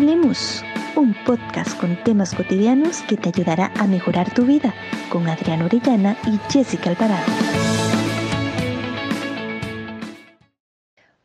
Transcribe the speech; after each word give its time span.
Hablemos, 0.00 0.64
un 0.96 1.14
podcast 1.26 1.78
con 1.78 1.94
temas 2.04 2.34
cotidianos 2.34 3.02
que 3.02 3.18
te 3.18 3.28
ayudará 3.28 3.70
a 3.78 3.86
mejorar 3.86 4.32
tu 4.32 4.46
vida 4.46 4.72
con 5.10 5.28
Adriana 5.28 5.66
Orellana 5.66 6.16
y 6.26 6.38
Jessica 6.50 6.88
Alvarado. 6.88 7.30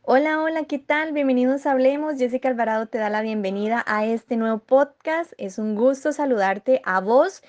Hola, 0.02 0.42
hola, 0.42 0.64
¿qué 0.64 0.78
tal? 0.78 1.14
Bienvenidos 1.14 1.64
a 1.64 1.72
Hablemos. 1.72 2.18
Jessica 2.18 2.50
Alvarado 2.50 2.84
te 2.84 2.98
da 2.98 3.08
la 3.08 3.22
bienvenida 3.22 3.82
a 3.86 4.04
este 4.04 4.36
nuevo 4.36 4.58
podcast. 4.58 5.32
Es 5.38 5.58
un 5.58 5.74
gusto 5.74 6.12
saludarte 6.12 6.82
a 6.84 7.00
vos 7.00 7.42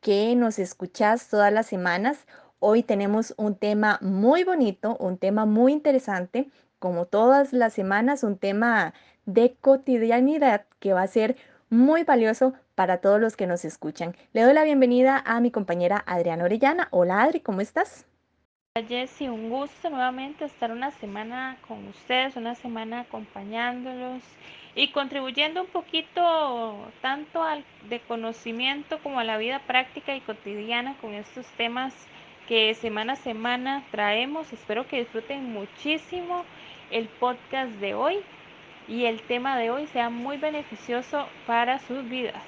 que 0.00 0.36
nos 0.36 0.60
escuchás 0.60 1.26
todas 1.26 1.52
las 1.52 1.66
semanas. 1.66 2.24
Hoy 2.60 2.84
tenemos 2.84 3.34
un 3.36 3.56
tema 3.56 3.98
muy 4.00 4.44
bonito, 4.44 4.96
un 4.98 5.18
tema 5.18 5.44
muy 5.44 5.72
interesante, 5.72 6.48
como 6.78 7.06
todas 7.06 7.52
las 7.52 7.72
semanas, 7.72 8.22
un 8.22 8.38
tema 8.38 8.94
de 9.28 9.54
cotidianidad 9.60 10.64
que 10.80 10.94
va 10.94 11.02
a 11.02 11.06
ser 11.06 11.36
muy 11.68 12.02
valioso 12.02 12.54
para 12.74 13.02
todos 13.02 13.20
los 13.20 13.36
que 13.36 13.46
nos 13.46 13.66
escuchan. 13.66 14.16
Le 14.32 14.40
doy 14.40 14.54
la 14.54 14.64
bienvenida 14.64 15.22
a 15.26 15.38
mi 15.40 15.50
compañera 15.50 16.02
Adriana 16.06 16.44
Orellana. 16.44 16.88
Hola 16.92 17.22
Adri, 17.22 17.40
¿cómo 17.40 17.60
estás? 17.60 18.06
Hola 18.74 18.86
Jessy, 18.88 19.28
un 19.28 19.50
gusto 19.50 19.90
nuevamente 19.90 20.46
estar 20.46 20.72
una 20.72 20.92
semana 20.92 21.58
con 21.68 21.88
ustedes, 21.88 22.36
una 22.36 22.54
semana 22.54 23.00
acompañándolos 23.00 24.22
y 24.74 24.92
contribuyendo 24.92 25.60
un 25.60 25.68
poquito 25.68 26.90
tanto 27.02 27.42
al 27.42 27.66
de 27.90 28.00
conocimiento 28.00 28.98
como 29.02 29.20
a 29.20 29.24
la 29.24 29.36
vida 29.36 29.58
práctica 29.66 30.16
y 30.16 30.22
cotidiana 30.22 30.96
con 31.02 31.12
estos 31.12 31.44
temas 31.58 31.92
que 32.46 32.72
semana 32.72 33.12
a 33.12 33.16
semana 33.16 33.84
traemos. 33.90 34.54
Espero 34.54 34.88
que 34.88 35.00
disfruten 35.00 35.52
muchísimo 35.52 36.44
el 36.90 37.08
podcast 37.08 37.72
de 37.72 37.92
hoy 37.92 38.24
y 38.88 39.04
el 39.04 39.20
tema 39.22 39.58
de 39.58 39.70
hoy 39.70 39.86
sea 39.88 40.10
muy 40.10 40.38
beneficioso 40.38 41.26
para 41.46 41.78
sus 41.80 42.08
vidas. 42.08 42.42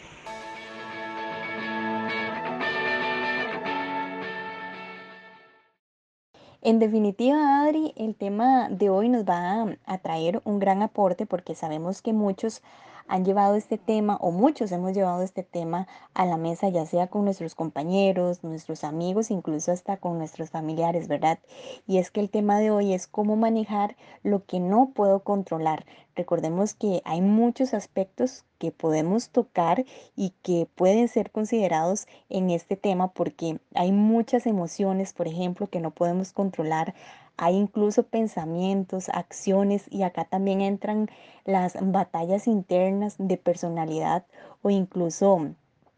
En 6.62 6.78
definitiva, 6.78 7.62
Adri, 7.62 7.94
el 7.96 8.14
tema 8.14 8.68
de 8.68 8.90
hoy 8.90 9.08
nos 9.08 9.24
va 9.24 9.76
a, 9.86 9.98
traer 9.98 10.42
un 10.44 10.58
gran 10.58 10.82
aporte 10.82 11.24
porque 11.24 11.54
sabemos 11.54 12.02
que 12.02 12.12
muchos 12.12 12.62
han 13.10 13.24
llevado 13.24 13.56
este 13.56 13.76
tema 13.76 14.16
o 14.20 14.30
muchos 14.30 14.70
hemos 14.70 14.92
llevado 14.92 15.22
este 15.22 15.42
tema 15.42 15.88
a 16.14 16.24
la 16.24 16.36
mesa, 16.36 16.68
ya 16.68 16.86
sea 16.86 17.08
con 17.08 17.24
nuestros 17.24 17.56
compañeros, 17.56 18.44
nuestros 18.44 18.84
amigos, 18.84 19.32
incluso 19.32 19.72
hasta 19.72 19.96
con 19.96 20.16
nuestros 20.16 20.50
familiares, 20.50 21.08
¿verdad? 21.08 21.40
Y 21.88 21.98
es 21.98 22.12
que 22.12 22.20
el 22.20 22.30
tema 22.30 22.60
de 22.60 22.70
hoy 22.70 22.94
es 22.94 23.08
cómo 23.08 23.34
manejar 23.34 23.96
lo 24.22 24.44
que 24.44 24.60
no 24.60 24.90
puedo 24.94 25.24
controlar. 25.24 25.86
Recordemos 26.14 26.74
que 26.74 27.02
hay 27.04 27.20
muchos 27.20 27.74
aspectos 27.74 28.44
que 28.58 28.70
podemos 28.70 29.30
tocar 29.30 29.84
y 30.14 30.34
que 30.42 30.68
pueden 30.76 31.08
ser 31.08 31.32
considerados 31.32 32.06
en 32.28 32.50
este 32.50 32.76
tema 32.76 33.08
porque 33.08 33.58
hay 33.74 33.90
muchas 33.90 34.46
emociones, 34.46 35.14
por 35.14 35.26
ejemplo, 35.26 35.66
que 35.66 35.80
no 35.80 35.90
podemos 35.90 36.32
controlar 36.32 36.94
hay 37.40 37.56
incluso 37.56 38.02
pensamientos, 38.02 39.08
acciones 39.08 39.86
y 39.90 40.02
acá 40.02 40.26
también 40.26 40.60
entran 40.60 41.08
las 41.46 41.74
batallas 41.80 42.46
internas 42.46 43.14
de 43.16 43.38
personalidad 43.38 44.26
o 44.60 44.68
incluso 44.68 45.48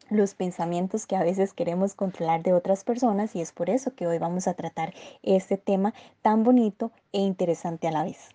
los 0.09 0.35
pensamientos 0.35 1.05
que 1.05 1.17
a 1.17 1.25
veces 1.25 1.53
queremos 1.53 1.95
controlar 1.95 2.45
de 2.45 2.53
otras 2.53 2.85
personas 2.85 3.35
y 3.35 3.41
es 3.41 3.51
por 3.51 3.71
eso 3.71 3.93
que 3.97 4.07
hoy 4.07 4.19
vamos 4.19 4.47
a 4.47 4.55
tratar 4.55 4.95
este 5.25 5.57
tema 5.57 5.95
tan 6.23 6.45
bonito 6.45 6.93
e 7.13 7.19
interesante 7.19 7.89
a 7.89 7.91
la 7.91 8.05
vez. 8.05 8.31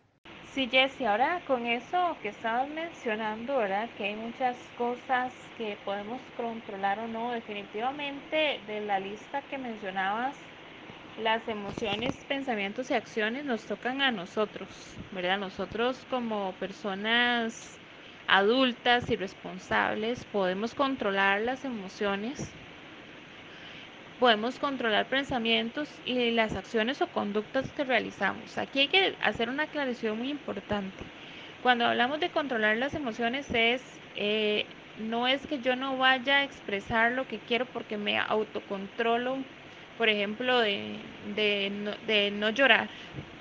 Sí, 0.54 0.68
Jessy, 0.68 1.06
ahora 1.06 1.40
con 1.48 1.66
eso 1.66 2.18
que 2.22 2.30
estabas 2.30 2.68
mencionando, 2.68 3.56
¿verdad? 3.56 3.88
Que 3.98 4.08
hay 4.08 4.16
muchas 4.18 4.58
cosas 4.78 5.32
que 5.58 5.78
podemos 5.86 6.20
controlar 6.36 7.00
o 7.00 7.08
no, 7.08 7.32
definitivamente 7.32 8.60
de 8.68 8.82
la 8.82 9.00
lista 9.00 9.42
que 9.50 9.58
mencionabas 9.58 10.36
las 11.18 11.48
emociones, 11.48 12.16
pensamientos 12.28 12.92
y 12.92 12.94
acciones 12.94 13.44
nos 13.44 13.66
tocan 13.66 14.02
a 14.02 14.12
nosotros, 14.12 14.68
¿verdad? 15.12 15.40
Nosotros 15.40 16.06
como 16.10 16.52
personas 16.54 17.78
adultas 18.28 19.10
y 19.10 19.16
responsables 19.16 20.26
podemos 20.26 20.76
controlar 20.76 21.42
las 21.42 21.66
emociones, 21.66 22.52
podemos 24.20 24.60
controlar 24.60 25.08
pensamientos 25.08 25.90
y 26.06 26.32
las 26.32 26.56
acciones 26.56 27.02
o 27.02 27.08
conductas 27.08 27.72
que 27.72 27.84
realizamos. 27.84 28.58
Aquí 28.58 28.80
hay 28.82 28.88
que 28.88 29.16
hacer 29.22 29.50
una 29.50 29.64
aclaración 29.64 30.18
muy 30.20 30.30
importante. 30.30 31.04
Cuando 31.64 31.86
hablamos 31.86 32.20
de 32.20 32.30
controlar 32.30 32.78
las 32.78 32.94
emociones 32.94 33.50
es 33.54 33.82
eh, 34.16 34.66
no 35.00 35.28
es 35.28 35.46
que 35.46 35.60
yo 35.60 35.76
no 35.76 35.98
vaya 35.98 36.38
a 36.38 36.44
expresar 36.44 37.12
lo 37.12 37.28
que 37.28 37.40
quiero 37.40 37.66
porque 37.66 37.98
me 37.98 38.18
autocontrolo 38.20 39.38
por 39.98 40.10
ejemplo, 40.10 40.60
de, 40.60 42.32
no, 42.40 42.50
llorar, 42.52 42.90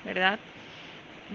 ¿verdad? 0.05 0.39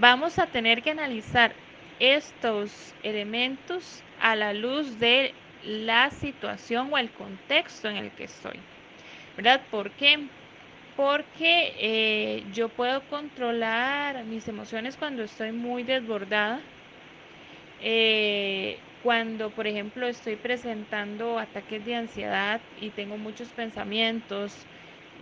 Vamos 0.00 0.38
a 0.38 0.46
tener 0.46 0.82
que 0.82 0.90
analizar 0.90 1.52
estos 2.00 2.70
elementos 3.02 4.02
a 4.20 4.34
la 4.36 4.52
luz 4.52 4.98
de 4.98 5.32
la 5.64 6.10
situación 6.10 6.88
o 6.92 6.98
el 6.98 7.10
contexto 7.10 7.88
en 7.88 7.96
el 7.96 8.10
que 8.12 8.24
estoy. 8.24 8.58
¿Verdad? 9.36 9.60
¿Por 9.70 9.90
qué? 9.92 10.18
Porque 10.96 11.72
eh, 11.80 12.44
yo 12.52 12.68
puedo 12.68 13.00
controlar 13.08 14.24
mis 14.24 14.46
emociones 14.48 14.96
cuando 14.96 15.22
estoy 15.22 15.52
muy 15.52 15.84
desbordada. 15.84 16.60
Eh, 17.84 18.76
cuando, 19.02 19.50
por 19.50 19.66
ejemplo, 19.66 20.06
estoy 20.06 20.36
presentando 20.36 21.38
ataques 21.38 21.84
de 21.84 21.96
ansiedad 21.96 22.60
y 22.76 22.90
tengo 22.90 23.16
muchos 23.18 23.48
pensamientos, 23.48 24.52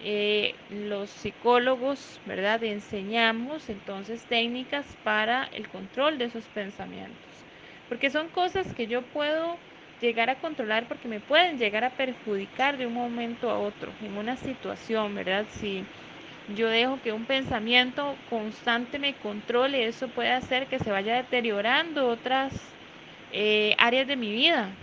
eh, 0.02 0.54
los 0.70 1.10
psicólogos, 1.10 2.20
¿verdad? 2.24 2.62
Enseñamos 2.64 3.68
entonces 3.68 4.26
técnicas 4.26 4.86
para 5.04 5.44
el 5.52 5.68
control 5.68 6.18
de 6.18 6.26
esos 6.26 6.48
pensamientos, 6.48 7.46
porque 7.88 8.10
son 8.10 8.28
cosas 8.30 8.74
que 8.74 8.86
yo 8.86 9.02
puedo 9.02 9.58
llegar 10.00 10.30
a 10.30 10.40
controlar 10.40 10.88
porque 10.88 11.08
me 11.08 11.20
pueden 11.20 11.58
llegar 11.58 11.84
a 11.84 11.96
perjudicar 11.96 12.78
de 12.78 12.86
un 12.86 12.94
momento 12.94 13.50
a 13.50 13.58
otro 13.58 13.94
en 14.00 14.16
una 14.16 14.36
situación, 14.36 15.14
¿verdad? 15.14 15.46
Si 15.50 15.84
yo 16.46 16.68
dejo 16.68 17.00
que 17.02 17.12
un 17.12 17.26
pensamiento 17.26 18.16
constante 18.24 18.98
me 18.98 19.18
controle, 19.18 19.86
eso 19.86 20.08
puede 20.08 20.30
hacer 20.32 20.68
que 20.68 20.78
se 20.78 20.90
vaya 20.90 21.16
deteriorando 21.16 22.08
otras 22.08 22.78
eh, 23.30 23.74
áreas 23.78 24.06
de 24.08 24.16
mi 24.16 24.32
vida. 24.32 24.78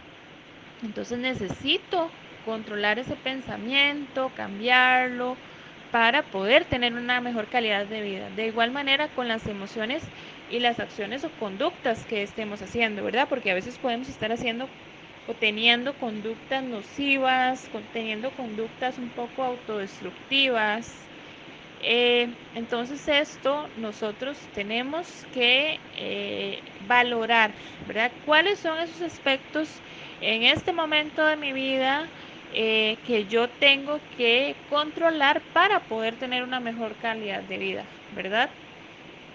Entonces 0.81 1.19
necesito 1.19 2.11
controlar 2.47 2.97
ese 2.97 3.18
pensamiento, 3.18 4.31
cambiarlo, 4.34 5.35
para 5.91 6.24
poder 6.24 6.63
tener 6.63 6.94
una 6.94 7.19
mejor 7.19 7.46
calidad 7.50 7.85
de 7.85 8.02
vida. 8.02 8.30
De 8.38 8.47
igual 8.47 8.72
manera 8.72 9.09
con 9.09 9.28
las 9.28 9.46
emociones 9.47 10.02
y 10.50 10.59
las 10.59 10.80
acciones 10.80 11.25
o 11.25 11.30
conductas 11.31 12.06
que 12.06 12.24
estemos 12.24 12.62
haciendo, 12.62 13.03
¿verdad? 13.03 13.28
Porque 13.28 13.52
a 13.52 13.53
veces 13.53 13.78
podemos 13.78 14.07
estar 14.07 14.31
haciendo 14.31 14.69
o 15.28 15.34
teniendo 15.34 15.91
conductas 15.97 16.63
nocivas, 16.63 17.69
teniendo 17.91 18.31
conductas 18.31 18.97
un 18.97 19.09
poco 19.09 19.44
autodestructivas. 19.44 20.88
Eh, 21.80 22.28
entonces 22.56 23.07
esto 23.07 23.69
nosotros 23.75 24.38
tenemos 24.53 25.25
que 25.31 25.80
eh, 25.94 26.63
valorar, 26.80 27.53
¿verdad? 27.86 28.12
¿Cuáles 28.25 28.59
son 28.59 28.80
esos 28.80 29.02
aspectos 29.02 29.84
en 30.22 30.44
este 30.44 30.74
momento 30.74 31.24
de 31.25 31.36
mi 31.38 31.53
vida 31.53 32.09
eh, 32.50 33.02
que 33.03 33.25
yo 33.28 33.52
tengo 33.52 34.08
que 34.09 34.63
controlar 34.68 35.52
para 35.53 35.88
poder 35.88 36.18
tener 36.18 36.44
una 36.44 36.59
mejor 36.59 36.97
calidad 36.97 37.44
de 37.44 37.58
vida, 37.58 37.90
¿verdad? 38.09 38.52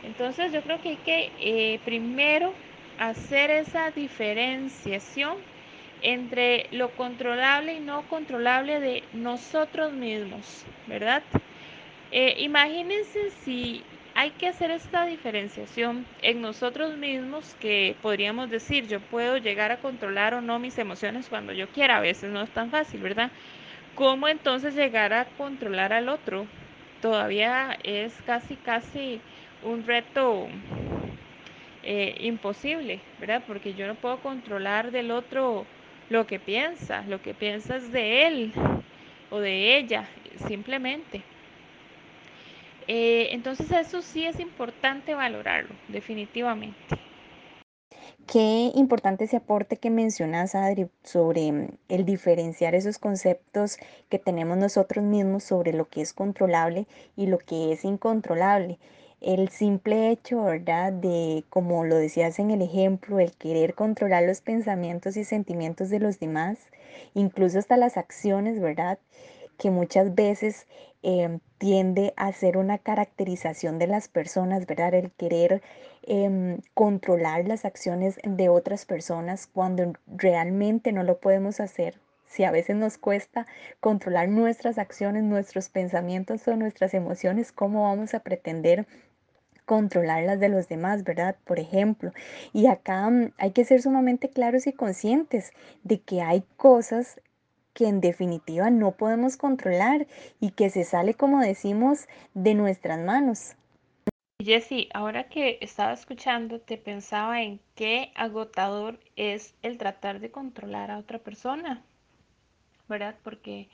Entonces 0.02 0.52
yo 0.52 0.62
creo 0.62 0.80
que 0.80 0.90
hay 0.90 0.98
que 0.98 1.34
eh, 1.38 1.80
primero 1.84 2.58
hacer 2.96 3.50
esa 3.50 3.90
diferenciación 3.92 5.38
entre 6.00 6.68
lo 6.72 6.94
controlable 6.94 7.74
y 7.74 7.80
no 7.80 8.08
controlable 8.08 8.80
de 8.80 9.08
nosotros 9.12 9.94
mismos, 9.94 10.66
¿verdad? 10.84 11.24
Eh, 12.10 12.36
imagínense 12.38 13.30
si 13.30 13.88
hay 14.22 14.30
que 14.30 14.46
hacer 14.46 14.70
esta 14.70 15.04
diferenciación 15.04 16.06
en 16.20 16.40
nosotros 16.42 16.96
mismos 16.96 17.56
que 17.58 17.96
podríamos 18.02 18.48
decir, 18.48 18.86
yo 18.86 19.00
puedo 19.00 19.36
llegar 19.38 19.72
a 19.72 19.78
controlar 19.78 20.32
o 20.34 20.40
no 20.40 20.60
mis 20.60 20.78
emociones 20.78 21.28
cuando 21.28 21.52
yo 21.52 21.66
quiera, 21.66 21.96
a 21.96 22.00
veces 22.00 22.30
no 22.30 22.40
es 22.40 22.50
tan 22.50 22.70
fácil, 22.70 23.00
¿verdad? 23.00 23.32
¿Cómo 23.96 24.28
entonces 24.28 24.76
llegar 24.76 25.12
a 25.12 25.24
controlar 25.24 25.92
al 25.92 26.08
otro? 26.08 26.46
Todavía 27.00 27.76
es 27.82 28.12
casi, 28.24 28.54
casi 28.54 29.18
un 29.64 29.84
reto 29.84 30.46
eh, 31.82 32.14
imposible, 32.20 33.00
¿verdad? 33.18 33.42
Porque 33.44 33.74
yo 33.74 33.88
no 33.88 33.96
puedo 33.96 34.18
controlar 34.18 34.92
del 34.92 35.10
otro 35.10 35.66
lo 36.10 36.28
que 36.28 36.38
piensa, 36.38 37.02
lo 37.08 37.20
que 37.20 37.34
piensas 37.34 37.90
de 37.90 38.28
él 38.28 38.52
o 39.30 39.40
de 39.40 39.78
ella, 39.78 40.04
simplemente. 40.46 41.31
Eh, 42.88 43.28
entonces 43.30 43.70
eso 43.70 44.02
sí 44.02 44.26
es 44.26 44.40
importante 44.40 45.14
valorarlo, 45.14 45.74
definitivamente. 45.88 46.76
Qué 48.26 48.70
importante 48.74 49.24
ese 49.24 49.36
aporte 49.36 49.76
que 49.76 49.90
mencionas, 49.90 50.54
Adri, 50.54 50.88
sobre 51.02 51.52
mm, 51.52 51.68
el 51.88 52.04
diferenciar 52.04 52.74
esos 52.74 52.98
conceptos 52.98 53.78
que 54.08 54.18
tenemos 54.18 54.56
nosotros 54.56 55.04
mismos 55.04 55.44
sobre 55.44 55.72
lo 55.72 55.88
que 55.88 56.02
es 56.02 56.12
controlable 56.12 56.86
y 57.16 57.26
lo 57.26 57.38
que 57.38 57.72
es 57.72 57.84
incontrolable. 57.84 58.78
El 59.20 59.48
simple 59.50 60.10
hecho, 60.10 60.44
¿verdad? 60.44 60.92
De, 60.92 61.44
como 61.50 61.84
lo 61.84 61.96
decías 61.96 62.38
en 62.38 62.50
el 62.50 62.62
ejemplo, 62.62 63.20
el 63.20 63.32
querer 63.32 63.74
controlar 63.74 64.24
los 64.24 64.40
pensamientos 64.40 65.16
y 65.16 65.24
sentimientos 65.24 65.90
de 65.90 66.00
los 66.00 66.18
demás, 66.18 66.58
incluso 67.14 67.58
hasta 67.58 67.76
las 67.76 67.96
acciones, 67.96 68.60
¿verdad? 68.60 68.98
Que 69.62 69.70
muchas 69.70 70.16
veces 70.16 70.66
em, 71.04 71.38
tiende 71.58 72.14
a 72.16 72.32
ser 72.32 72.56
una 72.56 72.78
caracterización 72.78 73.78
de 73.78 73.86
las 73.86 74.08
personas, 74.08 74.66
¿verdad? 74.66 74.92
El 74.94 75.12
querer 75.12 75.62
em, 76.02 76.58
controlar 76.74 77.46
las 77.46 77.64
acciones 77.64 78.18
de 78.24 78.48
otras 78.48 78.84
personas 78.86 79.46
cuando 79.46 79.92
realmente 80.08 80.90
no 80.90 81.04
lo 81.04 81.20
podemos 81.20 81.60
hacer. 81.60 82.00
Si 82.26 82.42
a 82.42 82.50
veces 82.50 82.74
nos 82.74 82.98
cuesta 82.98 83.46
controlar 83.78 84.28
nuestras 84.28 84.78
acciones, 84.78 85.22
nuestros 85.22 85.68
pensamientos 85.68 86.48
o 86.48 86.56
nuestras 86.56 86.92
emociones, 86.92 87.52
¿cómo 87.52 87.84
vamos 87.84 88.14
a 88.14 88.20
pretender 88.20 88.88
controlar 89.64 90.24
las 90.24 90.40
de 90.40 90.48
los 90.48 90.68
demás, 90.68 91.04
¿verdad? 91.04 91.36
Por 91.44 91.60
ejemplo. 91.60 92.10
Y 92.52 92.66
acá 92.66 93.08
mm, 93.08 93.32
hay 93.38 93.52
que 93.52 93.64
ser 93.64 93.80
sumamente 93.80 94.28
claros 94.28 94.66
y 94.66 94.72
conscientes 94.72 95.52
de 95.84 96.00
que 96.00 96.20
hay 96.20 96.42
cosas 96.56 97.20
que 97.74 97.86
en 97.86 98.00
definitiva 98.00 98.70
no 98.70 98.92
podemos 98.92 99.36
controlar 99.36 100.06
y 100.40 100.50
que 100.50 100.70
se 100.70 100.84
sale, 100.84 101.14
como 101.14 101.40
decimos, 101.40 102.08
de 102.34 102.54
nuestras 102.54 102.98
manos. 102.98 103.54
Jessy, 104.42 104.88
ahora 104.92 105.28
que 105.28 105.58
estaba 105.60 105.92
escuchándote, 105.92 106.76
pensaba 106.76 107.42
en 107.42 107.60
qué 107.76 108.10
agotador 108.14 108.98
es 109.14 109.54
el 109.62 109.78
tratar 109.78 110.18
de 110.18 110.30
controlar 110.30 110.90
a 110.90 110.98
otra 110.98 111.18
persona, 111.18 111.82
¿verdad? 112.88 113.14
Porque 113.22 113.68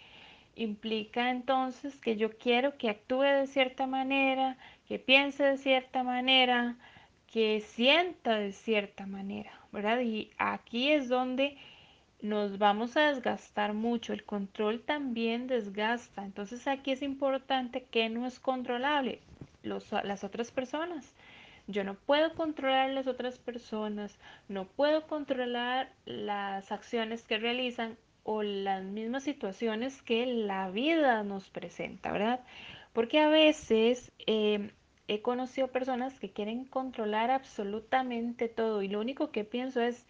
implica 0.56 1.30
entonces 1.30 1.96
que 1.96 2.16
yo 2.16 2.36
quiero 2.36 2.76
que 2.76 2.90
actúe 2.90 3.22
de 3.22 3.46
cierta 3.46 3.86
manera, 3.86 4.58
que 4.86 4.98
piense 4.98 5.44
de 5.44 5.56
cierta 5.56 6.02
manera, 6.02 6.76
que 7.32 7.60
sienta 7.60 8.38
de 8.38 8.52
cierta 8.52 9.06
manera, 9.06 9.52
¿verdad? 9.72 10.00
Y 10.00 10.30
aquí 10.38 10.90
es 10.90 11.08
donde 11.08 11.56
nos 12.20 12.58
vamos 12.58 12.96
a 12.96 13.08
desgastar 13.12 13.74
mucho. 13.74 14.12
El 14.12 14.24
control 14.24 14.80
también 14.80 15.46
desgasta. 15.46 16.24
Entonces 16.24 16.66
aquí 16.66 16.92
es 16.92 17.02
importante 17.02 17.84
que 17.84 18.08
no 18.08 18.26
es 18.26 18.40
controlable 18.40 19.20
los, 19.62 19.90
las 19.92 20.24
otras 20.24 20.50
personas. 20.50 21.14
Yo 21.66 21.84
no 21.84 21.94
puedo 21.94 22.34
controlar 22.34 22.90
las 22.90 23.06
otras 23.06 23.38
personas, 23.38 24.18
no 24.48 24.64
puedo 24.64 25.06
controlar 25.06 25.92
las 26.06 26.72
acciones 26.72 27.24
que 27.24 27.36
realizan 27.36 27.98
o 28.24 28.42
las 28.42 28.82
mismas 28.84 29.22
situaciones 29.24 30.00
que 30.00 30.24
la 30.26 30.70
vida 30.70 31.22
nos 31.24 31.50
presenta, 31.50 32.10
¿verdad? 32.10 32.40
Porque 32.94 33.20
a 33.20 33.28
veces 33.28 34.12
eh, 34.26 34.70
he 35.08 35.20
conocido 35.20 35.68
personas 35.68 36.18
que 36.18 36.30
quieren 36.30 36.64
controlar 36.64 37.30
absolutamente 37.30 38.48
todo 38.48 38.82
y 38.82 38.88
lo 38.88 39.00
único 39.00 39.30
que 39.30 39.44
pienso 39.44 39.82
es, 39.82 40.06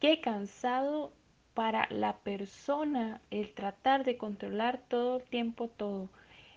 qué 0.00 0.20
cansado 0.20 1.12
para 1.58 1.88
la 1.90 2.18
persona 2.18 3.20
el 3.32 3.52
tratar 3.52 4.04
de 4.04 4.16
controlar 4.16 4.78
todo 4.86 5.16
el 5.16 5.24
tiempo 5.24 5.66
todo. 5.66 6.08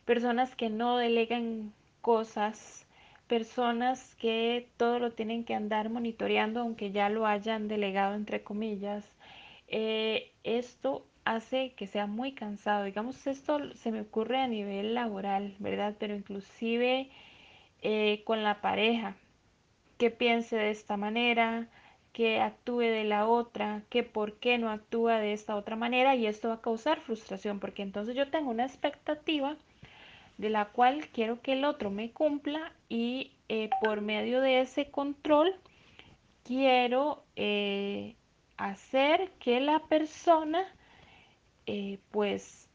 Personas 0.06 0.56
que 0.56 0.70
no 0.70 0.98
delegan 0.98 1.74
cosas, 2.02 2.86
personas 3.26 4.14
que 4.14 4.70
todo 4.78 5.00
lo 5.00 5.12
tienen 5.12 5.44
que 5.44 5.56
andar 5.56 5.90
monitoreando 5.90 6.60
aunque 6.60 6.92
ya 6.92 7.10
lo 7.10 7.26
hayan 7.26 7.68
delegado 7.68 8.14
entre 8.14 8.44
comillas. 8.44 9.04
Eh, 9.70 10.34
esto 10.44 11.08
hace 11.26 11.74
que 11.74 11.88
sea 11.88 12.06
muy 12.06 12.34
cansado. 12.34 12.84
Digamos, 12.84 13.26
esto 13.26 13.74
se 13.74 13.92
me 13.92 14.02
ocurre 14.02 14.38
a 14.38 14.48
nivel 14.48 14.94
laboral, 14.94 15.56
¿verdad? 15.58 15.96
Pero 15.98 16.14
inclusive 16.14 17.10
eh, 17.82 18.22
con 18.24 18.44
la 18.44 18.62
pareja, 18.62 19.16
que 19.98 20.12
piense 20.12 20.58
de 20.58 20.70
esta 20.70 20.96
manera, 20.96 21.70
que 22.14 22.42
actúe 22.42 22.80
de 22.82 23.04
la 23.04 23.28
otra, 23.28 23.84
que 23.90 24.04
por 24.04 24.34
qué 24.34 24.58
no 24.58 24.70
actúa 24.70 25.20
de 25.20 25.34
esta 25.34 25.56
otra 25.56 25.76
manera 25.76 26.16
y 26.16 26.28
esto 26.28 26.50
va 26.50 26.56
a 26.56 26.62
causar 26.62 27.00
frustración 27.00 27.60
porque 27.60 27.84
entonces 27.84 28.16
yo 28.16 28.30
tengo 28.30 28.52
una 28.52 28.66
expectativa 28.66 29.56
de 30.38 30.50
la 30.50 30.66
cual 30.66 31.08
quiero 31.14 31.42
que 31.42 31.54
el 31.54 31.66
otro 31.66 31.90
me 31.90 32.12
cumpla 32.12 32.74
y 32.90 33.32
eh, 33.50 33.70
por 33.82 34.02
medio 34.02 34.42
de 34.42 34.62
ese 34.62 34.90
control 34.90 35.56
quiero 36.44 37.24
eh, 37.36 38.16
hacer 38.58 39.32
que 39.40 39.60
la 39.60 39.80
persona 39.80 40.66
eh, 41.66 42.00
pues 42.12 42.70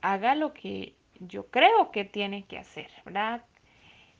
haga 0.00 0.34
lo 0.34 0.54
que 0.54 0.94
yo 1.20 1.46
creo 1.48 1.90
que 1.90 2.04
tiene 2.04 2.44
que 2.44 2.58
hacer, 2.58 2.90
¿verdad? 3.04 3.44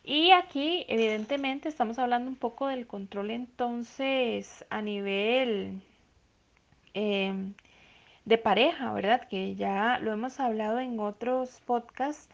Y 0.02 0.30
aquí, 0.32 0.84
evidentemente, 0.88 1.68
estamos 1.68 1.98
hablando 1.98 2.30
un 2.30 2.36
poco 2.36 2.66
del 2.68 2.86
control 2.86 3.30
entonces 3.30 4.64
a 4.70 4.82
nivel 4.82 5.82
eh, 6.94 7.52
de 8.24 8.38
pareja, 8.38 8.92
¿verdad? 8.92 9.28
Que 9.28 9.54
ya 9.56 9.98
lo 10.00 10.12
hemos 10.12 10.40
hablado 10.40 10.80
en 10.80 11.00
otros 11.00 11.60
podcasts, 11.66 12.28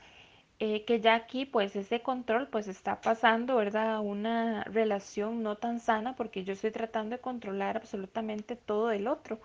eh, 0.61 0.84
que 0.84 1.00
ya 1.00 1.14
aquí 1.14 1.46
pues 1.46 1.76
ese 1.76 2.02
control 2.02 2.49
pues 2.49 2.69
está 2.69 3.00
pasando, 3.00 3.56
¿verdad? 3.56 4.00
Una 4.00 4.64
relación 4.64 5.43
no 5.43 5.56
tan 5.56 5.81
sana 5.81 6.17
porque 6.17 6.44
yo 6.44 6.52
estoy 6.55 6.70
tratando 6.72 7.17
de 7.17 7.22
controlar 7.22 7.76
absolutamente 7.76 8.56
todo 8.56 8.90
el 8.93 9.06
otro. 9.08 9.40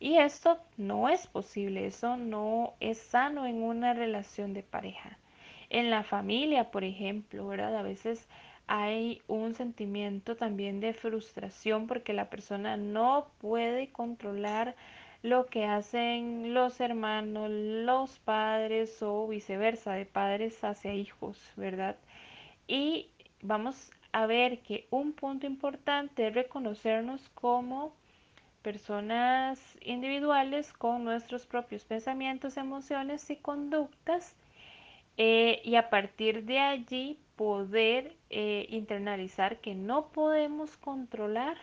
Y 0.00 0.18
esto 0.18 0.58
no 0.76 1.08
es 1.08 1.26
posible, 1.26 1.86
eso 1.86 2.16
no 2.16 2.74
es 2.80 2.98
sano 2.98 3.46
en 3.46 3.62
una 3.62 3.94
relación 3.94 4.54
de 4.54 4.62
pareja. 4.62 5.18
En 5.70 5.90
la 5.90 6.02
familia, 6.02 6.70
por 6.70 6.84
ejemplo, 6.84 7.46
¿verdad? 7.46 7.76
A 7.76 7.82
veces 7.82 8.28
hay 8.66 9.22
un 9.28 9.54
sentimiento 9.54 10.36
también 10.36 10.80
de 10.80 10.92
frustración 10.92 11.86
porque 11.86 12.12
la 12.12 12.30
persona 12.30 12.76
no 12.76 13.28
puede 13.40 13.90
controlar 13.90 14.74
lo 15.22 15.46
que 15.46 15.64
hacen 15.64 16.54
los 16.54 16.80
hermanos, 16.80 17.50
los 17.50 18.18
padres 18.20 19.02
o 19.02 19.26
viceversa, 19.26 19.92
de 19.92 20.06
padres 20.06 20.62
hacia 20.62 20.94
hijos, 20.94 21.40
¿verdad? 21.56 21.96
Y 22.66 23.08
vamos 23.42 23.90
a 24.12 24.26
ver 24.26 24.60
que 24.60 24.86
un 24.90 25.12
punto 25.12 25.46
importante 25.46 26.28
es 26.28 26.34
reconocernos 26.34 27.28
como 27.30 27.94
personas 28.62 29.60
individuales 29.80 30.72
con 30.72 31.04
nuestros 31.04 31.46
propios 31.46 31.84
pensamientos, 31.84 32.56
emociones 32.56 33.30
y 33.30 33.36
conductas 33.36 34.36
eh, 35.18 35.60
y 35.64 35.74
a 35.74 35.90
partir 35.90 36.44
de 36.44 36.60
allí 36.60 37.18
poder 37.34 38.16
eh, 38.30 38.66
internalizar 38.70 39.60
que 39.60 39.74
no 39.74 40.08
podemos 40.12 40.76
controlar 40.76 41.58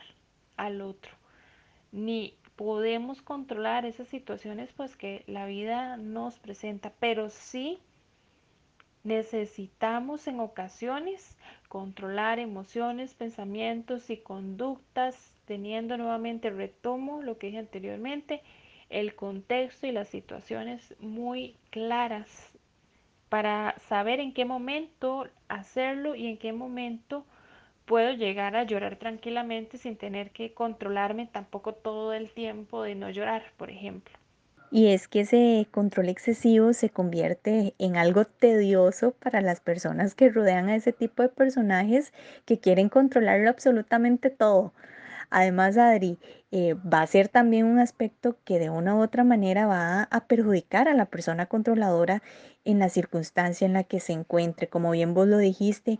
al 0.58 0.82
otro, 0.82 1.12
ni 1.94 2.38
podemos 2.58 3.22
controlar 3.22 3.86
esas 3.86 4.10
situaciones 4.10 4.72
pues 4.74 4.98
que 4.98 5.24
la 5.28 5.46
vida 5.46 5.96
nos 5.96 6.38
presenta, 6.38 6.94
pero 7.00 7.30
sí 7.30 7.80
necesitamos 9.06 10.28
en 10.28 10.42
ocasiones 10.42 11.38
controlar 11.70 12.40
emociones, 12.40 13.14
pensamientos 13.14 14.10
y 14.10 14.18
conductas, 14.18 15.34
teniendo 15.46 15.96
nuevamente, 15.98 16.50
retomo 16.50 17.22
lo 17.22 17.38
que 17.38 17.48
dije 17.48 17.60
anteriormente, 17.60 18.42
el 18.90 19.16
contexto 19.16 19.88
y 19.88 19.94
las 19.94 20.10
situaciones 20.10 20.94
muy 21.00 21.56
claras 21.70 22.55
para 23.30 23.76
saber 23.90 24.20
en 24.20 24.34
qué 24.34 24.46
momento 24.46 25.28
hacerlo 25.48 26.16
y 26.16 26.28
en 26.28 26.38
qué 26.38 26.54
momento 26.54 27.26
puedo 27.86 28.14
llegar 28.14 28.56
a 28.56 28.64
llorar 28.64 28.98
tranquilamente 28.98 29.78
sin 29.78 29.98
tener 29.98 30.32
que 30.32 30.54
controlarme 30.54 31.28
tampoco 31.28 31.74
todo 31.74 32.14
el 32.14 32.32
tiempo 32.32 32.84
de 32.84 32.96
no 32.96 33.10
llorar, 33.10 33.44
por 33.58 33.70
ejemplo. 33.70 34.18
Y 34.72 34.88
es 34.88 35.08
que 35.08 35.22
ese 35.22 35.68
control 35.72 36.10
excesivo 36.10 36.74
se 36.74 36.90
convierte 36.90 37.74
en 37.80 37.98
algo 37.98 38.26
tedioso 38.26 39.12
para 39.14 39.42
las 39.42 39.62
personas 39.62 40.16
que 40.16 40.30
rodean 40.30 40.70
a 40.70 40.76
ese 40.76 40.92
tipo 40.94 41.24
de 41.24 41.30
personajes 41.30 42.14
que 42.46 42.60
quieren 42.60 42.90
controlarlo 42.90 43.50
absolutamente 43.50 44.30
todo. 44.30 44.74
Además, 45.30 45.78
Adri, 45.78 46.20
eh, 46.52 46.74
va 46.74 47.02
a 47.02 47.08
ser 47.08 47.28
también 47.28 47.66
un 47.66 47.80
aspecto 47.80 48.38
que 48.44 48.60
de 48.60 48.70
una 48.70 48.96
u 48.96 49.02
otra 49.02 49.24
manera 49.24 49.68
va 49.68 50.04
a 50.04 50.28
perjudicar 50.28 50.88
a 50.88 50.94
la 50.94 51.06
persona 51.06 51.46
controladora 51.48 52.22
en 52.64 52.80
la 52.80 52.90
circunstancia 52.90 53.66
en 53.66 53.74
la 53.74 53.84
que 53.84 54.00
se 54.00 54.14
encuentre, 54.14 54.68
como 54.68 54.92
bien 54.92 55.14
vos 55.14 55.28
lo 55.28 55.38
dijiste, 55.38 56.00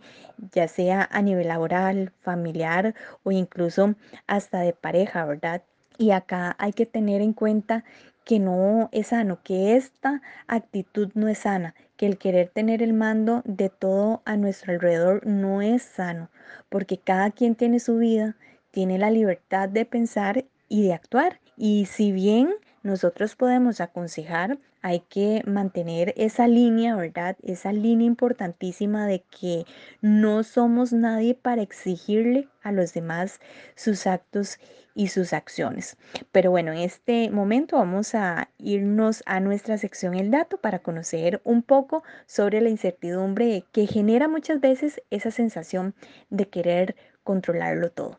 ya 0.52 0.68
sea 0.68 1.08
a 1.10 1.22
nivel 1.22 1.48
laboral, 1.48 2.12
familiar 2.20 2.94
o 3.22 3.32
incluso 3.32 3.94
hasta 4.26 4.60
de 4.60 4.72
pareja, 4.72 5.24
¿verdad? 5.24 5.62
Y 5.98 6.10
acá 6.10 6.56
hay 6.58 6.72
que 6.72 6.86
tener 6.86 7.22
en 7.22 7.32
cuenta 7.32 7.84
que 8.24 8.40
no 8.40 8.88
es 8.90 9.08
sano, 9.08 9.38
que 9.44 9.76
esta 9.76 10.20
actitud 10.48 11.10
no 11.14 11.28
es 11.28 11.38
sana, 11.38 11.74
que 11.96 12.06
el 12.06 12.18
querer 12.18 12.48
tener 12.48 12.82
el 12.82 12.92
mando 12.92 13.42
de 13.44 13.70
todo 13.70 14.20
a 14.24 14.36
nuestro 14.36 14.72
alrededor 14.72 15.24
no 15.26 15.62
es 15.62 15.82
sano, 15.82 16.28
porque 16.68 16.98
cada 16.98 17.30
quien 17.30 17.54
tiene 17.54 17.78
su 17.78 17.98
vida, 17.98 18.36
tiene 18.76 18.98
la 18.98 19.10
libertad 19.10 19.70
de 19.70 19.86
pensar 19.86 20.44
y 20.68 20.82
de 20.82 20.92
actuar. 20.92 21.40
Y 21.56 21.86
si 21.86 22.12
bien 22.12 22.50
nosotros 22.82 23.34
podemos 23.34 23.80
aconsejar, 23.80 24.58
hay 24.82 25.00
que 25.00 25.42
mantener 25.46 26.12
esa 26.18 26.46
línea, 26.46 26.94
¿verdad? 26.94 27.38
Esa 27.42 27.72
línea 27.72 28.06
importantísima 28.06 29.06
de 29.06 29.20
que 29.30 29.64
no 30.02 30.42
somos 30.42 30.92
nadie 30.92 31.34
para 31.34 31.62
exigirle 31.62 32.50
a 32.62 32.70
los 32.70 32.92
demás 32.92 33.40
sus 33.76 34.06
actos 34.06 34.58
y 34.94 35.08
sus 35.08 35.32
acciones. 35.32 35.96
Pero 36.30 36.50
bueno, 36.50 36.72
en 36.72 36.80
este 36.80 37.30
momento 37.30 37.76
vamos 37.76 38.14
a 38.14 38.50
irnos 38.58 39.22
a 39.24 39.40
nuestra 39.40 39.78
sección 39.78 40.12
El 40.12 40.30
dato 40.30 40.58
para 40.58 40.80
conocer 40.80 41.40
un 41.44 41.62
poco 41.62 42.02
sobre 42.26 42.60
la 42.60 42.68
incertidumbre 42.68 43.64
que 43.72 43.86
genera 43.86 44.28
muchas 44.28 44.60
veces 44.60 45.00
esa 45.08 45.30
sensación 45.30 45.94
de 46.28 46.50
querer 46.50 46.94
controlarlo 47.24 47.90
todo. 47.90 48.18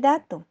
Dato. 0.00 0.46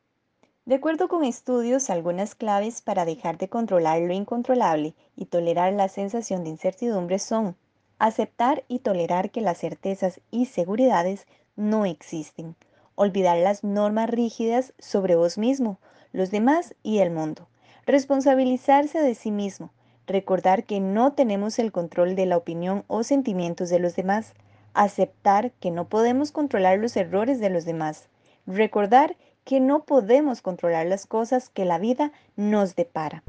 De 0.65 0.75
acuerdo 0.75 1.07
con 1.07 1.23
estudios, 1.23 1.89
algunas 1.89 2.35
claves 2.35 2.81
para 2.81 3.05
dejar 3.05 3.37
de 3.37 3.49
controlar 3.49 3.99
lo 4.01 4.13
incontrolable 4.13 4.93
y 5.15 5.25
tolerar 5.25 5.73
la 5.73 5.87
sensación 5.87 6.43
de 6.43 6.51
incertidumbre 6.51 7.17
son 7.19 7.55
aceptar 7.97 8.63
y 8.67 8.79
tolerar 8.79 9.31
que 9.31 9.41
las 9.41 9.59
certezas 9.59 10.21
y 10.31 10.45
seguridades 10.47 11.27
no 11.55 11.85
existen, 11.85 12.55
olvidar 12.95 13.37
las 13.37 13.63
normas 13.63 14.09
rígidas 14.09 14.73
sobre 14.79 15.15
vos 15.15 15.37
mismo, 15.37 15.79
los 16.11 16.31
demás 16.31 16.75
y 16.83 16.99
el 16.99 17.11
mundo, 17.11 17.47
responsabilizarse 17.85 18.99
de 19.01 19.15
sí 19.15 19.31
mismo, 19.31 19.71
recordar 20.07 20.63
que 20.63 20.79
no 20.79 21.13
tenemos 21.13 21.59
el 21.59 21.71
control 21.71 22.15
de 22.15 22.25
la 22.25 22.37
opinión 22.37 22.83
o 22.87 23.03
sentimientos 23.03 23.69
de 23.69 23.79
los 23.79 23.95
demás, 23.95 24.33
aceptar 24.73 25.51
que 25.59 25.71
no 25.71 25.87
podemos 25.87 26.31
controlar 26.31 26.79
los 26.79 26.97
errores 26.97 27.39
de 27.39 27.49
los 27.49 27.65
demás, 27.65 28.09
recordar 28.47 29.15
que 29.15 29.30
no 29.59 29.83
podemos 29.83 30.41
controlar 30.41 30.85
las 30.87 31.05
cosas 31.05 31.49
que 31.49 31.65
la 31.65 31.79
vida 31.79 32.11
nos 32.35 32.75
depara. 32.75 33.23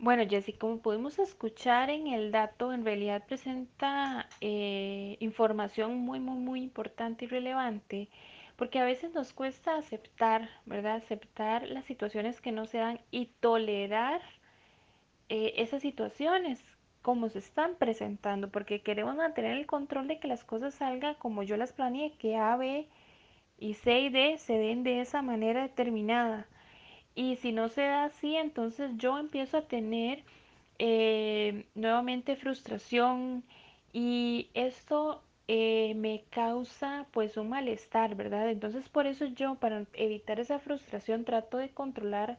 Bueno, 0.00 0.24
Jessy, 0.28 0.52
como 0.52 0.78
pudimos 0.78 1.18
escuchar 1.18 1.90
en 1.90 2.06
el 2.06 2.30
dato, 2.30 2.72
en 2.72 2.84
realidad 2.84 3.24
presenta 3.26 4.28
eh, 4.40 5.16
información 5.20 5.98
muy, 5.98 6.20
muy, 6.20 6.38
muy 6.38 6.62
importante 6.62 7.26
y 7.26 7.28
relevante, 7.28 8.08
porque 8.56 8.78
a 8.78 8.84
veces 8.84 9.12
nos 9.12 9.32
cuesta 9.32 9.76
aceptar, 9.76 10.48
¿verdad? 10.64 10.96
Aceptar 10.96 11.68
las 11.68 11.84
situaciones 11.84 12.40
que 12.40 12.52
no 12.52 12.64
se 12.64 12.78
dan 12.78 13.00
y 13.10 13.26
tolerar 13.40 14.22
eh, 15.28 15.54
esas 15.56 15.82
situaciones 15.82 16.64
como 17.08 17.30
se 17.30 17.38
están 17.38 17.76
presentando, 17.76 18.50
porque 18.50 18.82
queremos 18.82 19.16
mantener 19.16 19.56
el 19.56 19.64
control 19.64 20.08
de 20.08 20.18
que 20.18 20.28
las 20.28 20.44
cosas 20.44 20.74
salgan 20.74 21.14
como 21.14 21.42
yo 21.42 21.56
las 21.56 21.72
planeé, 21.72 22.12
que 22.18 22.36
A, 22.36 22.54
B 22.58 22.86
y 23.58 23.72
C 23.72 24.00
y 24.00 24.10
D 24.10 24.36
se 24.36 24.58
den 24.58 24.82
de 24.82 25.00
esa 25.00 25.22
manera 25.22 25.62
determinada. 25.62 26.46
Y 27.14 27.36
si 27.36 27.52
no 27.52 27.70
se 27.70 27.80
da 27.80 28.04
así, 28.04 28.36
entonces 28.36 28.90
yo 28.98 29.18
empiezo 29.18 29.56
a 29.56 29.62
tener 29.62 30.22
eh, 30.78 31.64
nuevamente 31.74 32.36
frustración 32.36 33.42
y 33.90 34.50
esto 34.52 35.22
eh, 35.46 35.94
me 35.96 36.24
causa 36.28 37.06
pues 37.12 37.38
un 37.38 37.48
malestar, 37.48 38.16
¿verdad? 38.16 38.50
Entonces 38.50 38.86
por 38.90 39.06
eso 39.06 39.24
yo 39.24 39.54
para 39.54 39.86
evitar 39.94 40.40
esa 40.40 40.58
frustración 40.58 41.24
trato 41.24 41.56
de 41.56 41.70
controlar 41.70 42.38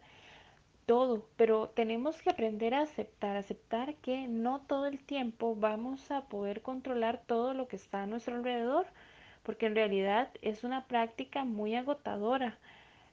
todo, 0.89 1.23
pero 1.37 1.69
tenemos 1.69 2.19
que 2.19 2.31
aprender 2.31 2.73
a 2.73 2.81
aceptar, 2.81 3.37
aceptar 3.37 3.93
que 3.97 4.27
no 4.27 4.61
todo 4.61 4.87
el 4.87 4.97
tiempo 4.97 5.55
vamos 5.55 6.09
a 6.09 6.21
poder 6.21 6.63
controlar 6.63 7.21
todo 7.27 7.53
lo 7.53 7.67
que 7.67 7.75
está 7.75 8.01
a 8.01 8.07
nuestro 8.07 8.35
alrededor, 8.37 8.87
porque 9.43 9.67
en 9.67 9.75
realidad 9.75 10.31
es 10.41 10.63
una 10.63 10.87
práctica 10.87 11.45
muy 11.45 11.75
agotadora. 11.75 12.57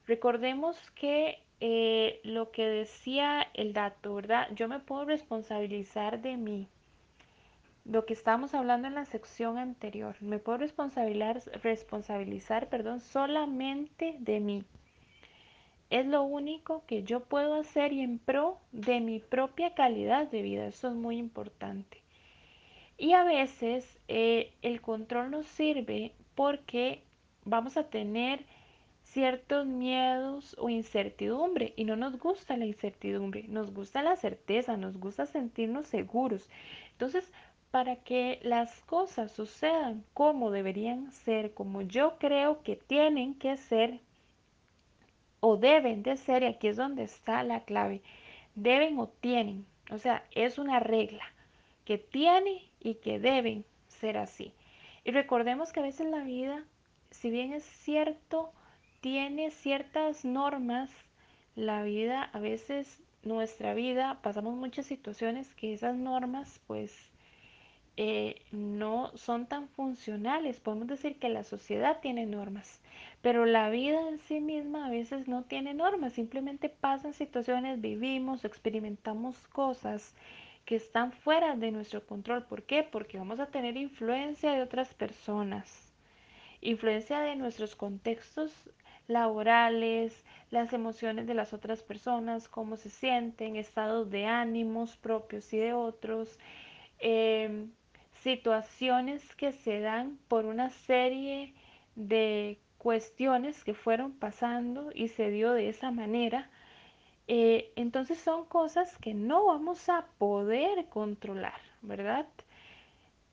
Recordemos 0.07 0.75
que 0.93 1.43
eh, 1.61 2.19
lo 2.25 2.51
que 2.51 2.67
decía 2.67 3.47
el 3.53 3.75
dato, 3.75 4.15
¿verdad? 4.15 4.49
Yo 4.55 4.69
me 4.69 4.81
puedo 4.81 5.05
responsabilizar 5.05 6.23
de 6.23 6.39
mí. 6.39 6.69
Lo 7.85 8.07
que 8.07 8.15
estábamos 8.15 8.55
hablando 8.55 8.89
en 8.89 8.95
la 8.95 9.05
sección 9.05 9.59
anterior, 9.59 10.17
me 10.23 10.39
puedo 10.39 10.57
responsabilizar, 10.57 11.43
responsabilizar 11.63 12.71
perdón, 12.71 13.01
solamente 13.01 14.17
de 14.19 14.41
mí 14.41 14.65
es 15.91 16.07
lo 16.07 16.23
único 16.23 16.85
que 16.87 17.03
yo 17.03 17.21
puedo 17.21 17.55
hacer 17.55 17.93
y 17.93 18.01
en 18.01 18.19
pro 18.19 18.59
de 18.73 19.01
mi 19.01 19.21
propia 19.21 19.75
calidad 19.75 20.29
de 20.29 20.43
vida. 20.43 20.67
Eso 20.67 20.89
es 20.89 20.95
muy 20.95 21.17
importante. 21.19 22.03
Y 22.99 23.13
a 23.13 23.25
veces 23.25 23.99
eh, 24.09 24.53
el 24.63 24.81
control 24.81 25.31
nos 25.31 25.47
sirve 25.47 26.13
porque 26.35 27.03
vamos 27.45 27.77
a 27.77 27.85
tener 27.85 28.45
ciertos 29.03 29.67
miedos 29.67 30.57
o 30.59 30.69
incertidumbre 30.69 31.73
y 31.77 31.85
no 31.85 31.97
nos 31.97 32.19
gusta 32.19 32.57
la 32.57 32.67
incertidumbre, 32.67 33.45
nos 33.49 33.73
gusta 33.73 34.03
la 34.03 34.17
certeza, 34.17 34.77
nos 34.77 34.99
gusta 34.99 35.27
sentirnos 35.27 35.87
seguros. 35.87 36.49
Entonces, 36.93 37.31
para 37.71 37.97
que 37.97 38.41
las 38.43 38.81
cosas 38.83 39.33
sucedan 39.33 40.05
como 40.15 40.51
deberían 40.51 41.13
ser, 41.13 41.53
como 41.55 41.83
yo 41.83 42.19
creo 42.19 42.63
que 42.63 42.77
tienen 42.77 43.35
que 43.35 43.57
ser, 43.57 44.01
o 45.49 45.57
deben 45.57 46.03
de 46.03 46.17
ser, 46.17 46.43
y 46.43 46.47
aquí 46.47 46.67
es 46.67 46.77
donde 46.77 47.05
está 47.05 47.45
la 47.45 47.61
clave, 47.61 48.03
deben 48.57 48.99
o 48.99 49.07
tienen, 49.07 49.65
o 49.93 49.99
sea, 49.99 50.25
es 50.33 50.59
una 50.59 50.81
regla 50.81 51.23
que 51.85 51.99
tiene 51.99 52.69
y 52.81 52.97
que 52.97 53.21
deben 53.21 53.65
ser 53.87 54.19
así. 54.19 54.53
Y 55.05 55.13
recordemos 55.13 55.73
que 55.73 55.79
a 55.79 55.85
veces 55.85 56.09
la 56.09 56.25
vida, 56.25 56.65
si 57.13 57.31
bien 57.31 57.53
es 57.53 57.63
cierto, 57.63 58.53
tiene 59.01 59.53
ciertas 59.53 60.25
normas, 60.25 60.91
la 61.55 61.85
vida, 61.85 62.29
a 62.33 62.41
veces 62.41 63.01
nuestra 63.23 63.73
vida, 63.73 64.19
pasamos 64.23 64.57
muchas 64.57 64.87
situaciones 64.87 65.55
que 65.55 65.73
esas 65.73 65.95
normas 65.95 66.61
pues 66.67 66.93
eh, 67.99 68.43
no 68.53 69.11
son 69.17 69.47
tan 69.47 69.69
funcionales. 69.69 70.61
Podemos 70.61 70.87
decir 70.87 71.19
que 71.19 71.31
la 71.31 71.45
sociedad 71.45 72.01
tiene 72.01 72.27
normas, 72.27 72.83
pero 73.23 73.47
la 73.47 73.71
vida 73.71 74.09
en 74.09 74.19
sí 74.19 74.41
misma 74.41 74.87
a 74.87 74.91
veces 74.91 75.29
no 75.29 75.45
tiene 75.45 75.73
normas. 75.73 76.13
Simplemente 76.13 76.69
pasan 76.69 77.15
situaciones, 77.15 77.81
vivimos, 77.81 78.45
experimentamos 78.45 79.39
cosas 79.49 80.15
que 80.67 80.77
están 80.77 81.13
fuera 81.13 81.57
de 81.57 81.71
nuestro 81.73 82.05
control. 82.05 82.45
¿Por 82.45 82.65
qué? 82.65 82.83
Porque 82.83 83.19
vamos 83.19 83.41
a 83.41 83.47
tener 83.47 83.77
influencia 83.79 84.53
de 84.53 84.63
otras 84.63 84.93
personas, 84.93 85.95
influencia 86.61 87.21
de 87.21 87.37
nuestros 87.37 87.77
contextos 87.77 88.53
laborales, 89.07 90.25
las 90.51 90.73
emociones 90.73 91.27
de 91.27 91.35
las 91.35 91.53
otras 91.53 91.83
personas, 91.83 92.49
cómo 92.49 92.77
se 92.77 92.91
sienten, 92.91 93.57
estados 93.57 94.11
de 94.11 94.27
ánimos 94.27 94.97
propios 94.97 95.51
y 95.55 95.59
de 95.59 95.73
otros. 95.73 96.39
Eh, 96.99 97.69
situaciones 98.27 99.23
que 99.37 99.53
se 99.53 99.79
dan 99.79 100.19
por 100.27 100.47
una 100.47 100.71
serie 100.71 101.55
de 101.95 102.59
cuestiones 102.77 103.63
que 103.63 103.73
fueron 103.73 104.15
pasando 104.19 104.91
y 104.93 105.07
se 105.07 105.31
dio 105.31 105.53
de 105.53 105.69
esa 105.69 105.93
manera. 105.93 106.51
Eh, 107.29 107.71
entonces 107.77 108.19
son 108.19 108.45
cosas 108.47 108.99
que 108.99 109.15
no 109.15 109.47
vamos 109.47 109.89
a 109.89 110.07
poder 110.19 110.87
controlar, 110.87 111.61
¿verdad? 111.83 112.27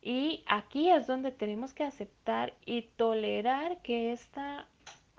Y 0.03 0.43
aquí 0.45 0.91
es 0.91 1.07
donde 1.07 1.31
tenemos 1.31 1.73
que 1.73 1.85
aceptar 1.85 2.53
y 2.63 2.83
tolerar 2.95 3.81
que 3.81 4.12
esta 4.12 4.67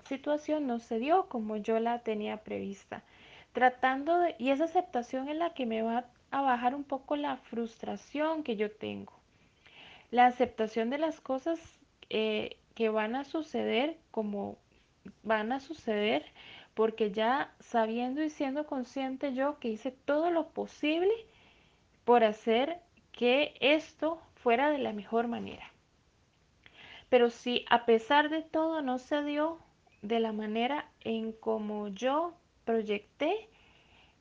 situación 0.07 0.67
no 0.67 0.79
se 0.79 0.99
dio 0.99 1.27
como 1.27 1.57
yo 1.57 1.81
la 1.81 1.99
tenía 1.99 2.37
prevista. 2.45 3.03
Tratando 3.51 4.19
de, 4.19 4.35
y 4.39 4.51
esa 4.51 4.63
aceptación 4.63 5.27
es 5.27 5.35
la 5.35 5.53
que 5.53 5.65
me 5.65 5.81
va 5.81 6.05
a 6.31 6.41
bajar 6.41 6.75
un 6.75 6.85
poco 6.85 7.17
la 7.17 7.35
frustración 7.35 8.41
que 8.41 8.55
yo 8.55 8.71
tengo 8.71 9.24
la 10.15 10.27
aceptación 10.27 10.89
de 10.89 10.97
las 10.97 11.19
cosas 11.19 11.59
eh, 12.09 12.57
que 12.73 12.87
van 12.87 13.17
a 13.17 13.25
suceder 13.25 13.97
como 14.11 14.57
van 15.23 15.51
a 15.51 15.59
suceder 15.59 16.23
porque 16.73 17.11
ya 17.11 17.53
sabiendo 17.59 18.23
y 18.23 18.29
siendo 18.29 18.65
consciente 18.65 19.33
yo 19.33 19.59
que 19.59 19.67
hice 19.67 19.91
todo 19.91 20.31
lo 20.31 20.47
posible 20.47 21.11
por 22.05 22.23
hacer 22.23 22.79
que 23.11 23.55
esto 23.59 24.21
fuera 24.35 24.69
de 24.69 24.77
la 24.77 24.93
mejor 24.93 25.27
manera. 25.27 25.69
Pero 27.09 27.29
si 27.29 27.65
a 27.69 27.85
pesar 27.85 28.29
de 28.29 28.41
todo 28.41 28.81
no 28.81 28.99
se 28.99 29.21
dio 29.21 29.59
de 30.01 30.21
la 30.21 30.31
manera 30.31 30.89
en 31.01 31.33
como 31.33 31.89
yo 31.89 32.35
proyecté, 32.63 33.49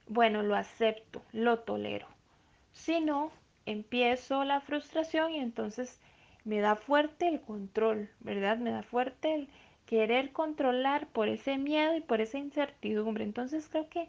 bueno, 0.08 0.42
lo 0.42 0.56
acepto, 0.56 1.22
lo 1.30 1.60
tolero. 1.60 2.08
Si 2.72 3.00
no, 3.00 3.30
empiezo 3.66 4.44
la 4.44 4.60
frustración 4.60 5.32
y 5.32 5.38
entonces 5.40 6.00
me 6.44 6.60
da 6.60 6.76
fuerte 6.76 7.28
el 7.28 7.40
control, 7.40 8.10
¿verdad? 8.20 8.58
Me 8.58 8.70
da 8.70 8.82
fuerte 8.82 9.34
el 9.34 9.48
querer 9.86 10.32
controlar 10.32 11.06
por 11.08 11.28
ese 11.28 11.58
miedo 11.58 11.96
y 11.96 12.00
por 12.00 12.20
esa 12.20 12.38
incertidumbre. 12.38 13.24
Entonces 13.24 13.68
creo 13.68 13.88
que 13.88 14.08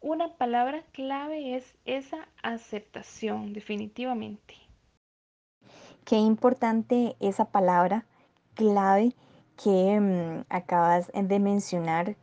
Una 0.00 0.36
palabra 0.36 0.84
clave 0.92 1.56
es 1.56 1.74
esa 1.84 2.28
aceptación, 2.42 3.52
definitivamente. 3.52 4.54
Qué 6.04 6.16
importante 6.16 7.16
esa 7.20 7.46
palabra 7.46 8.06
clave 8.54 9.14
que 9.62 9.98
mm, 10.00 10.44
acabas 10.48 11.10
de 11.14 11.38
mencionar 11.40 12.16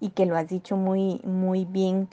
y 0.00 0.10
que 0.10 0.26
lo 0.26 0.36
has 0.36 0.48
dicho 0.48 0.76
muy, 0.76 1.20
muy 1.24 1.64
bien. 1.64 2.08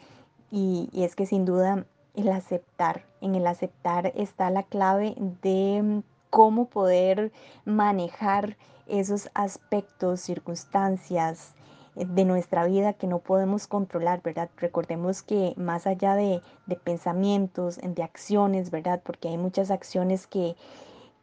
Y, 0.52 0.90
y 0.94 1.04
es 1.04 1.16
que 1.16 1.26
sin 1.26 1.46
duda 1.46 1.86
el 2.20 2.30
aceptar, 2.30 3.06
en 3.22 3.36
el 3.36 3.48
aceptar 3.48 4.12
está 4.16 4.50
la 4.50 4.64
clave 4.64 5.16
de 5.42 5.82
mm, 5.82 6.00
cómo 6.30 6.66
poder 6.66 7.32
manejar 7.66 8.58
esos 8.88 9.30
aspectos, 9.34 10.22
circunstancias 10.22 11.54
eh, 11.96 12.06
de 12.06 12.26
nuestra 12.26 12.66
vida 12.66 12.94
que 12.94 13.08
no 13.08 13.20
podemos 13.20 13.68
controlar, 13.68 14.22
¿verdad? 14.22 14.50
Recordemos 14.58 15.22
que 15.22 15.54
más 15.58 15.88
allá 15.88 16.16
de, 16.16 16.42
de 16.66 16.76
pensamientos, 16.76 17.80
de 17.82 18.04
acciones, 18.04 18.72
¿verdad? 18.72 19.02
Porque 19.04 19.30
hay 19.30 19.38
muchas 19.38 19.72
acciones 19.72 20.28
que 20.28 20.56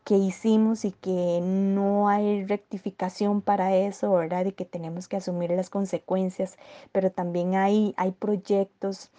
que 0.06 0.16
hicimos 0.16 0.84
y 0.84 0.92
que 0.92 1.40
no 1.42 2.08
hay 2.08 2.44
rectificación 2.44 3.42
para 3.42 3.74
eso, 3.74 4.12
¿verdad? 4.12 4.46
Y 4.46 4.52
que 4.52 4.64
tenemos 4.64 5.08
que 5.08 5.16
asumir 5.16 5.50
las 5.50 5.68
consecuencias, 5.68 6.58
pero 6.92 7.10
también 7.10 7.56
hay, 7.56 7.92
hay 7.96 8.12
proyectos, 8.12 9.10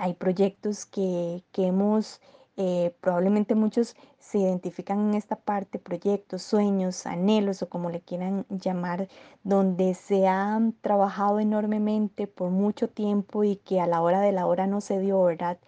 hay 0.00 0.14
proyectos 0.14 0.86
que, 0.86 1.44
que 1.52 1.66
hemos, 1.66 2.22
eh, 2.56 2.96
probablemente 3.00 3.54
muchos 3.54 3.96
se 4.18 4.38
identifican 4.38 4.98
en 5.10 5.14
esta 5.14 5.36
parte, 5.36 5.78
proyectos, 5.78 6.42
sueños, 6.42 7.06
anhelos 7.06 7.62
o 7.62 7.68
como 7.68 7.90
le 7.90 8.00
quieran 8.00 8.46
llamar, 8.48 9.08
donde 9.44 9.92
se 9.94 10.26
han 10.26 10.72
trabajado 10.80 11.38
enormemente 11.38 12.26
por 12.26 12.50
mucho 12.50 12.88
tiempo 12.88 13.44
y 13.44 13.56
que 13.56 13.80
a 13.80 13.86
la 13.86 14.00
hora 14.00 14.20
de 14.22 14.32
la 14.32 14.46
hora 14.46 14.66
no 14.66 14.80
se 14.80 14.98
dio, 15.00 15.22
¿verdad? 15.22 15.58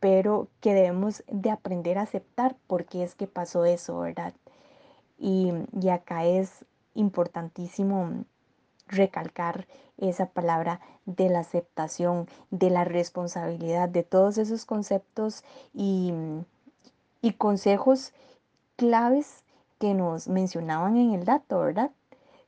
Pero 0.00 0.48
que 0.60 0.74
debemos 0.74 1.24
de 1.28 1.50
aprender 1.50 1.96
a 1.96 2.02
aceptar 2.02 2.56
por 2.66 2.84
qué 2.84 3.04
es 3.04 3.14
que 3.14 3.26
pasó 3.26 3.64
eso, 3.64 4.00
¿verdad? 4.00 4.34
Y, 5.18 5.52
y 5.80 5.88
acá 5.88 6.26
es 6.26 6.66
importantísimo 6.94 8.24
recalcar 8.88 9.66
esa 9.96 10.26
palabra 10.26 10.80
de 11.06 11.28
la 11.28 11.40
aceptación, 11.40 12.28
de 12.50 12.70
la 12.70 12.84
responsabilidad, 12.84 13.88
de 13.88 14.02
todos 14.02 14.38
esos 14.38 14.64
conceptos 14.64 15.44
y, 15.72 16.12
y 17.20 17.32
consejos 17.32 18.12
claves 18.76 19.44
que 19.78 19.94
nos 19.94 20.28
mencionaban 20.28 20.96
en 20.96 21.12
el 21.14 21.24
dato, 21.24 21.60
¿verdad? 21.60 21.90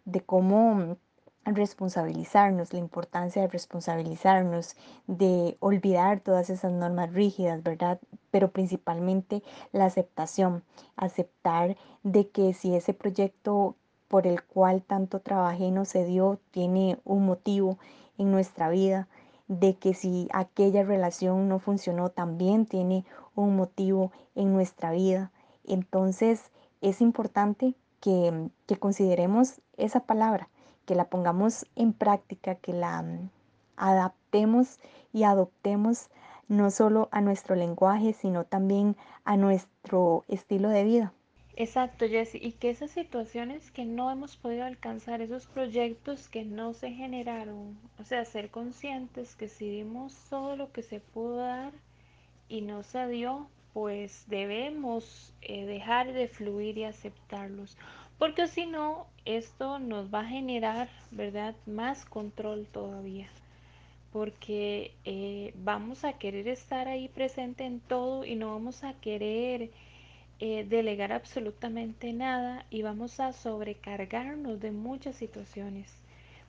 De 0.04 0.20
cómo 0.20 0.96
responsabilizarnos, 1.44 2.72
la 2.72 2.78
importancia 2.78 3.42
de 3.42 3.48
responsabilizarnos, 3.48 4.76
de 5.06 5.56
olvidar 5.60 6.20
todas 6.20 6.50
esas 6.50 6.72
normas 6.72 7.12
rígidas, 7.12 7.62
¿verdad? 7.62 8.00
Pero 8.30 8.50
principalmente 8.50 9.42
la 9.72 9.86
aceptación, 9.86 10.62
aceptar 10.96 11.76
de 12.02 12.28
que 12.28 12.52
si 12.52 12.74
ese 12.74 12.94
proyecto 12.94 13.76
por 14.10 14.26
el 14.26 14.42
cual 14.42 14.82
tanto 14.82 15.20
trabajé 15.20 15.70
no 15.70 15.84
se 15.84 16.04
dio, 16.04 16.40
tiene 16.50 16.98
un 17.04 17.24
motivo 17.24 17.78
en 18.18 18.32
nuestra 18.32 18.68
vida, 18.68 19.06
de 19.46 19.76
que 19.76 19.94
si 19.94 20.28
aquella 20.32 20.82
relación 20.82 21.48
no 21.48 21.60
funcionó, 21.60 22.08
también 22.08 22.66
tiene 22.66 23.04
un 23.36 23.54
motivo 23.54 24.10
en 24.34 24.52
nuestra 24.52 24.90
vida. 24.90 25.30
Entonces 25.64 26.50
es 26.80 27.00
importante 27.00 27.76
que, 28.00 28.50
que 28.66 28.76
consideremos 28.76 29.60
esa 29.76 30.00
palabra, 30.00 30.48
que 30.86 30.96
la 30.96 31.04
pongamos 31.04 31.64
en 31.76 31.92
práctica, 31.92 32.56
que 32.56 32.72
la 32.72 33.02
mm, 33.02 33.30
adaptemos 33.76 34.80
y 35.12 35.22
adoptemos 35.22 36.10
no 36.48 36.72
solo 36.72 37.08
a 37.12 37.20
nuestro 37.20 37.54
lenguaje, 37.54 38.12
sino 38.12 38.42
también 38.42 38.96
a 39.24 39.36
nuestro 39.36 40.24
estilo 40.26 40.68
de 40.68 40.82
vida. 40.82 41.12
Exacto, 41.54 42.08
Jessy, 42.08 42.38
y 42.42 42.52
que 42.54 42.70
esas 42.70 42.90
situaciones 42.90 43.70
que 43.70 43.84
no 43.84 44.10
hemos 44.10 44.36
podido 44.36 44.64
alcanzar, 44.64 45.20
esos 45.20 45.46
proyectos 45.46 46.28
que 46.28 46.44
no 46.44 46.74
se 46.74 46.90
generaron, 46.90 47.78
o 47.98 48.04
sea, 48.04 48.24
ser 48.24 48.50
conscientes 48.50 49.36
que 49.36 49.46
si 49.48 49.68
dimos 49.70 50.26
todo 50.28 50.56
lo 50.56 50.72
que 50.72 50.82
se 50.82 50.98
pudo 51.00 51.36
dar 51.36 51.72
y 52.48 52.62
no 52.62 52.82
se 52.84 53.06
dio, 53.08 53.48
pues 53.74 54.24
debemos 54.28 55.34
eh, 55.42 55.66
dejar 55.66 56.12
de 56.12 56.28
fluir 56.28 56.78
y 56.78 56.84
aceptarlos, 56.84 57.76
porque 58.18 58.48
si 58.48 58.66
no, 58.66 59.06
esto 59.24 59.78
nos 59.78 60.12
va 60.12 60.20
a 60.20 60.26
generar, 60.28 60.88
¿verdad?, 61.12 61.56
más 61.66 62.04
control 62.06 62.66
todavía, 62.72 63.28
porque 64.12 64.96
eh, 65.04 65.52
vamos 65.56 66.04
a 66.04 66.14
querer 66.14 66.48
estar 66.48 66.88
ahí 66.88 67.08
presente 67.08 67.64
en 67.64 67.80
todo 67.80 68.24
y 68.24 68.34
no 68.36 68.50
vamos 68.52 68.82
a 68.84 68.94
querer 68.94 69.70
eh, 70.40 70.64
delegar 70.66 71.12
absolutamente 71.12 72.14
nada 72.14 72.64
y 72.70 72.80
vamos 72.80 73.20
a 73.20 73.34
sobrecargarnos 73.34 74.58
de 74.58 74.70
muchas 74.72 75.16
situaciones. 75.16 75.92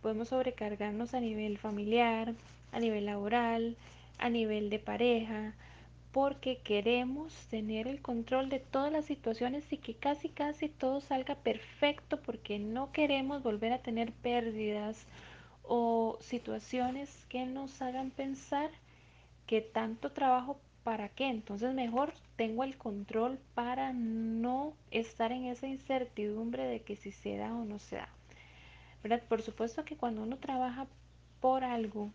Podemos 0.01 0.29
sobrecargarnos 0.29 1.13
a 1.13 1.19
nivel 1.19 1.57
familiar, 1.57 2.33
a 2.71 2.79
nivel 2.79 3.05
laboral, 3.05 3.75
a 4.17 4.29
nivel 4.29 4.69
de 4.69 4.79
pareja, 4.79 5.53
porque 6.13 6.59
queremos 6.59 7.33
tener 7.49 7.87
el 7.87 8.01
control 8.01 8.47
de 8.47 8.59
todas 8.59 8.93
las 8.93 9.05
situaciones 9.05 9.71
y 9.73 9.77
que 9.77 9.93
casi 9.95 10.29
casi 10.29 10.69
todo 10.69 11.01
salga 11.01 11.35
perfecto 11.35 12.21
porque 12.21 12.59
no 12.59 12.93
queremos 12.93 13.43
volver 13.43 13.73
a 13.73 13.81
tener 13.81 14.13
pérdidas 14.13 15.05
o 15.63 16.17
situaciones 16.21 17.25
que 17.27 17.45
nos 17.45 17.81
hagan 17.81 18.11
pensar 18.11 18.69
que 19.47 19.61
tanto 19.61 20.11
trabajo 20.11 20.59
para 20.83 21.09
qué. 21.09 21.27
Entonces 21.27 21.73
mejor 21.73 22.13
tengo 22.35 22.63
el 22.63 22.77
control 22.77 23.39
para 23.53 23.93
no 23.93 24.73
estar 24.91 25.31
en 25.31 25.45
esa 25.45 25.67
incertidumbre 25.67 26.63
de 26.65 26.81
que 26.81 26.95
si 26.95 27.11
se 27.11 27.37
da 27.37 27.53
o 27.53 27.65
no 27.65 27.79
se 27.79 27.97
da. 27.97 28.09
¿Verdad? 29.03 29.23
Por 29.27 29.41
supuesto 29.41 29.85
que 29.85 29.97
cuando 29.97 30.23
uno 30.23 30.37
trabaja 30.37 30.87
por 31.39 31.63
algo, 31.63 32.11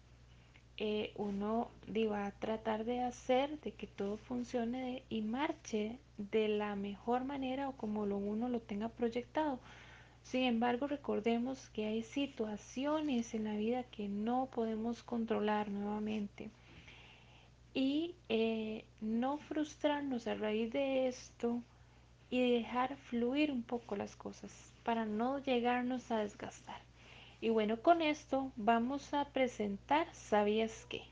eh, 0.78 1.12
uno 1.16 1.70
va 2.12 2.26
a 2.26 2.32
tratar 2.32 2.84
de 2.84 3.00
hacer 3.00 3.58
de 3.60 3.72
que 3.72 3.86
todo 3.86 4.18
funcione 4.18 5.02
y 5.08 5.22
marche 5.22 5.98
de 6.18 6.48
la 6.48 6.76
mejor 6.76 7.24
manera 7.24 7.68
o 7.68 7.72
como 7.72 8.06
lo 8.06 8.18
uno 8.18 8.48
lo 8.48 8.60
tenga 8.60 8.88
proyectado. 8.88 9.58
Sin 10.22 10.42
embargo, 10.42 10.86
recordemos 10.86 11.70
que 11.70 11.86
hay 11.86 12.02
situaciones 12.02 13.32
en 13.34 13.44
la 13.44 13.56
vida 13.56 13.84
que 13.84 14.08
no 14.08 14.48
podemos 14.52 15.02
controlar 15.02 15.70
nuevamente 15.70 16.50
y 17.76 18.14
eh, 18.30 18.86
no 19.02 19.36
frustrarnos 19.36 20.26
a 20.26 20.34
raíz 20.34 20.72
de 20.72 21.08
esto 21.08 21.60
y 22.30 22.52
dejar 22.52 22.96
fluir 22.96 23.52
un 23.52 23.62
poco 23.62 23.96
las 23.96 24.16
cosas 24.16 24.72
para 24.82 25.04
no 25.04 25.40
llegarnos 25.40 26.10
a 26.10 26.20
desgastar. 26.20 26.80
Y 27.42 27.50
bueno, 27.50 27.76
con 27.82 28.00
esto 28.00 28.50
vamos 28.56 29.12
a 29.12 29.26
presentar 29.26 30.06
¿Sabías 30.14 30.86
qué? 30.88 31.02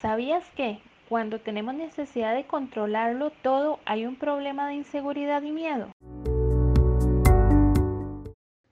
¿Sabías 0.00 0.48
que 0.56 0.80
cuando 1.10 1.40
tenemos 1.40 1.74
necesidad 1.74 2.34
de 2.34 2.46
controlarlo 2.46 3.32
todo 3.42 3.80
hay 3.84 4.06
un 4.06 4.16
problema 4.16 4.66
de 4.68 4.76
inseguridad 4.76 5.42
y 5.42 5.52
miedo? 5.52 5.92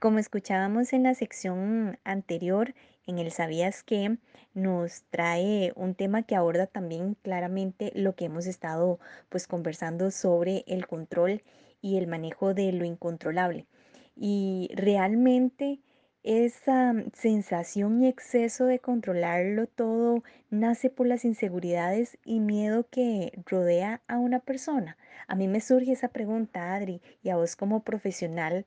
Como 0.07 0.21
escuchábamos 0.21 0.93
en 0.93 1.03
la 1.03 1.15
sección 1.15 1.99
anterior, 2.05 2.77
en 3.09 3.19
el 3.19 3.33
¿Sabías 3.33 3.83
qué? 3.83 4.19
nos 4.55 5.03
trae 5.11 5.73
un 5.75 5.97
tema 5.97 6.23
que 6.23 6.37
aborda 6.37 6.69
también 6.69 7.17
claramente 7.23 7.91
lo 7.93 8.15
que 8.15 8.27
hemos 8.27 8.47
estado 8.47 9.01
pues 9.31 9.49
conversando 9.49 10.13
sobre 10.13 10.63
el 10.69 10.87
control 10.87 11.43
y 11.83 11.97
el 11.97 12.07
manejo 12.07 12.55
de 12.55 12.71
lo 12.71 12.85
incontrolable. 12.85 13.67
Y 14.15 14.71
realmente 14.77 15.81
esa 16.23 16.95
sensación 17.13 18.01
y 18.01 18.07
exceso 18.07 18.67
de 18.67 18.79
controlarlo 18.79 19.67
todo 19.67 20.23
nace 20.51 20.89
por 20.89 21.09
las 21.09 21.25
inseguridades 21.25 22.17
y 22.25 22.39
miedo 22.39 22.87
que 22.89 23.33
rodea 23.45 24.03
a 24.07 24.19
una 24.19 24.39
persona. 24.39 24.97
A 25.27 25.35
mí 25.35 25.49
me 25.49 25.61
surge 25.61 25.91
esa 25.91 26.09
pregunta, 26.09 26.75
Adri, 26.77 27.03
y 27.25 27.31
a 27.31 27.37
vos 27.37 27.57
como 27.57 27.83
profesional 27.83 28.67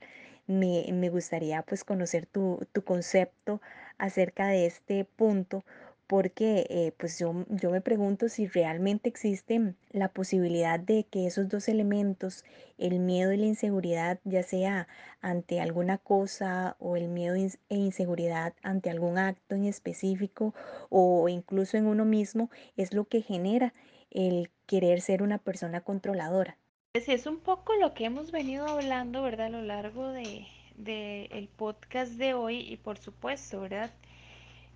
me, 0.49 0.85
me 0.91 1.09
gustaría 1.09 1.61
pues 1.61 1.83
conocer 1.83 2.25
tu, 2.25 2.67
tu 2.73 2.83
concepto 2.83 3.61
acerca 3.97 4.47
de 4.47 4.65
este 4.65 5.05
punto 5.05 5.63
porque 6.07 6.65
eh, 6.71 6.91
pues 6.97 7.19
yo, 7.19 7.45
yo 7.49 7.69
me 7.69 7.81
pregunto 7.81 8.29
si 8.29 8.47
realmente 8.47 9.07
existe 9.09 9.75
la 9.91 10.07
posibilidad 10.07 10.79
de 10.79 11.03
que 11.03 11.27
esos 11.27 11.47
dos 11.49 11.69
elementos, 11.69 12.43
el 12.79 12.97
miedo 12.99 13.31
y 13.31 13.37
la 13.37 13.45
inseguridad, 13.45 14.19
ya 14.23 14.41
sea 14.41 14.87
ante 15.21 15.61
alguna 15.61 15.99
cosa 15.99 16.75
o 16.79 16.97
el 16.97 17.09
miedo 17.09 17.35
e 17.35 17.75
inseguridad 17.75 18.55
ante 18.63 18.89
algún 18.89 19.19
acto 19.19 19.53
en 19.53 19.65
específico 19.65 20.55
o 20.89 21.29
incluso 21.29 21.77
en 21.77 21.85
uno 21.85 22.05
mismo, 22.05 22.49
es 22.75 22.91
lo 22.91 23.05
que 23.05 23.21
genera 23.21 23.75
el 24.09 24.49
querer 24.65 25.01
ser 25.01 25.21
una 25.21 25.37
persona 25.37 25.81
controladora. 25.81 26.57
Sí, 26.95 27.11
es 27.11 27.27
un 27.27 27.39
poco 27.39 27.75
lo 27.75 27.93
que 27.93 28.05
hemos 28.05 28.31
venido 28.31 28.67
hablando, 28.67 29.21
¿verdad? 29.21 29.47
A 29.47 29.49
lo 29.49 29.61
largo 29.61 30.07
de, 30.07 30.47
del 30.75 31.47
podcast 31.47 32.13
de 32.13 32.33
hoy 32.33 32.61
y 32.61 32.77
por 32.77 32.97
supuesto, 32.97 33.61
¿verdad? 33.61 33.91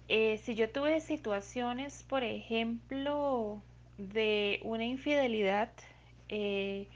Eh, 0.09 0.37
si 0.39 0.55
yo 0.55 0.71
tuve 0.71 1.01
situaciones, 1.01 2.03
por 2.03 2.23
ejemplo, 2.23 3.63
de 3.97 4.59
una 4.63 4.85
infidelidad, 4.85 5.71
eh, 6.29 6.87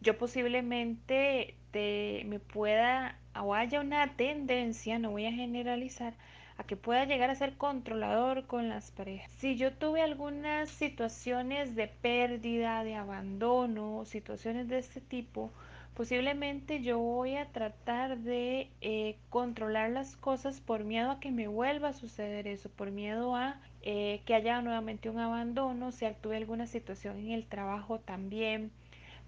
yo 0.00 0.18
posiblemente 0.18 1.56
te, 1.72 2.24
me 2.26 2.40
pueda 2.40 3.18
o 3.42 3.54
haya 3.54 3.80
una 3.80 4.06
tendencia, 4.16 4.98
no 4.98 5.10
voy 5.10 5.26
a 5.26 5.32
generalizar, 5.32 6.14
a 6.56 6.64
que 6.64 6.76
pueda 6.76 7.04
llegar 7.04 7.30
a 7.30 7.34
ser 7.34 7.56
controlador 7.56 8.46
con 8.46 8.68
las 8.68 8.90
parejas. 8.90 9.30
Si 9.38 9.56
yo 9.56 9.72
tuve 9.72 10.02
algunas 10.02 10.68
situaciones 10.70 11.74
de 11.74 11.88
pérdida, 11.88 12.84
de 12.84 12.94
abandono, 12.94 14.04
situaciones 14.04 14.68
de 14.68 14.78
este 14.78 15.00
tipo, 15.00 15.50
posiblemente 15.94 16.82
yo 16.82 16.98
voy 16.98 17.36
a 17.36 17.46
tratar 17.46 18.18
de 18.18 18.68
eh, 18.80 19.16
controlar 19.30 19.90
las 19.90 20.16
cosas 20.16 20.60
por 20.60 20.84
miedo 20.84 21.10
a 21.10 21.20
que 21.20 21.30
me 21.30 21.48
vuelva 21.48 21.88
a 21.88 21.92
suceder 21.92 22.46
eso, 22.46 22.68
por 22.68 22.90
miedo 22.90 23.34
a 23.34 23.60
eh, 23.82 24.22
que 24.24 24.34
haya 24.34 24.62
nuevamente 24.62 25.10
un 25.10 25.18
abandono, 25.18 25.92
si 25.92 26.06
tuve 26.20 26.36
alguna 26.36 26.66
situación 26.66 27.18
en 27.18 27.32
el 27.32 27.44
trabajo 27.44 27.98
también 27.98 28.70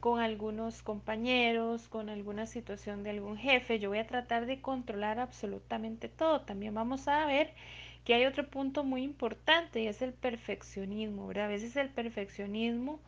con 0.01 0.21
algunos 0.21 0.83
compañeros, 0.83 1.89
con 1.89 2.09
alguna 2.09 2.47
situación 2.47 3.03
de 3.03 3.11
algún 3.11 3.37
jefe. 3.37 3.79
Yo 3.79 3.89
voy 3.89 3.99
a 3.99 4.07
tratar 4.07 4.47
de 4.47 4.61
controlar 4.61 5.19
absolutamente 5.19 6.09
todo. 6.09 6.43
También 6.43 6.75
vamos 6.75 7.09
a 7.09 7.27
ver 7.27 7.55
que 8.05 8.15
hay 8.15 8.25
otro 8.25 8.49
punto 8.49 8.85
muy 8.85 9.03
importante 9.03 9.81
y 9.81 9.89
es 9.89 10.01
el 10.03 10.13
perfeccionismo, 10.13 11.27
¿verdad? 11.27 11.47
A 11.47 11.49
veces 11.49 11.77
el 11.77 11.91
perfeccionismo 11.91 13.01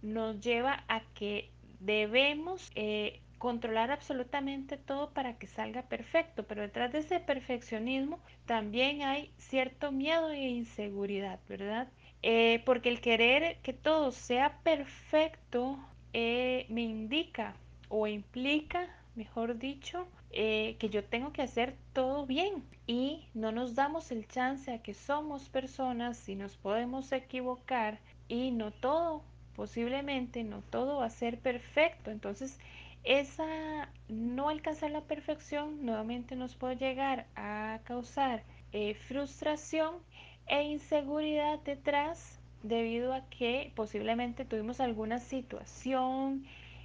nos 0.00 0.40
lleva 0.40 0.84
a 0.88 1.02
que 1.14 1.50
debemos 1.80 2.70
eh, 2.74 3.20
controlar 3.38 3.90
absolutamente 3.90 4.76
todo 4.76 5.10
para 5.10 5.38
que 5.38 5.46
salga 5.46 5.82
perfecto, 5.82 6.46
pero 6.46 6.62
detrás 6.62 6.92
de 6.92 7.00
ese 7.00 7.20
perfeccionismo 7.20 8.20
también 8.46 9.02
hay 9.02 9.32
cierto 9.38 9.92
miedo 9.92 10.30
e 10.30 10.48
inseguridad, 10.48 11.40
¿verdad? 11.48 11.88
Eh, 12.22 12.62
porque 12.64 12.88
el 12.88 13.00
querer 13.00 13.58
que 13.62 13.72
todo 13.72 14.10
sea 14.12 14.58
perfecto 14.62 15.78
eh, 16.12 16.66
me 16.68 16.82
indica 16.82 17.54
o 17.88 18.06
implica, 18.06 18.88
mejor 19.14 19.58
dicho, 19.58 20.06
eh, 20.30 20.76
que 20.78 20.90
yo 20.90 21.04
tengo 21.04 21.32
que 21.32 21.42
hacer 21.42 21.74
todo 21.92 22.26
bien 22.26 22.62
y 22.86 23.26
no 23.34 23.50
nos 23.50 23.74
damos 23.74 24.10
el 24.12 24.28
chance 24.28 24.72
a 24.72 24.82
que 24.82 24.94
somos 24.94 25.48
personas 25.48 26.28
y 26.28 26.34
nos 26.34 26.56
podemos 26.56 27.12
equivocar 27.12 27.98
y 28.28 28.50
no 28.50 28.70
todo, 28.70 29.22
posiblemente 29.56 30.44
no 30.44 30.62
todo 30.70 30.98
va 30.98 31.06
a 31.06 31.10
ser 31.10 31.38
perfecto. 31.38 32.10
Entonces, 32.10 32.58
esa 33.04 33.88
no 34.08 34.50
alcanzar 34.50 34.90
la 34.90 35.02
perfección 35.02 35.84
nuevamente 35.84 36.36
nos 36.36 36.54
puede 36.56 36.76
llegar 36.76 37.26
a 37.36 37.80
causar 37.84 38.42
eh, 38.72 38.94
frustración 38.94 39.94
e 40.46 40.62
inseguridad 40.64 41.58
detrás 41.60 42.37
debido 42.62 43.12
a 43.14 43.28
que 43.28 43.72
posiblemente 43.74 44.44
tuvimos 44.44 44.80
alguna 44.80 45.18
situación 45.18 46.44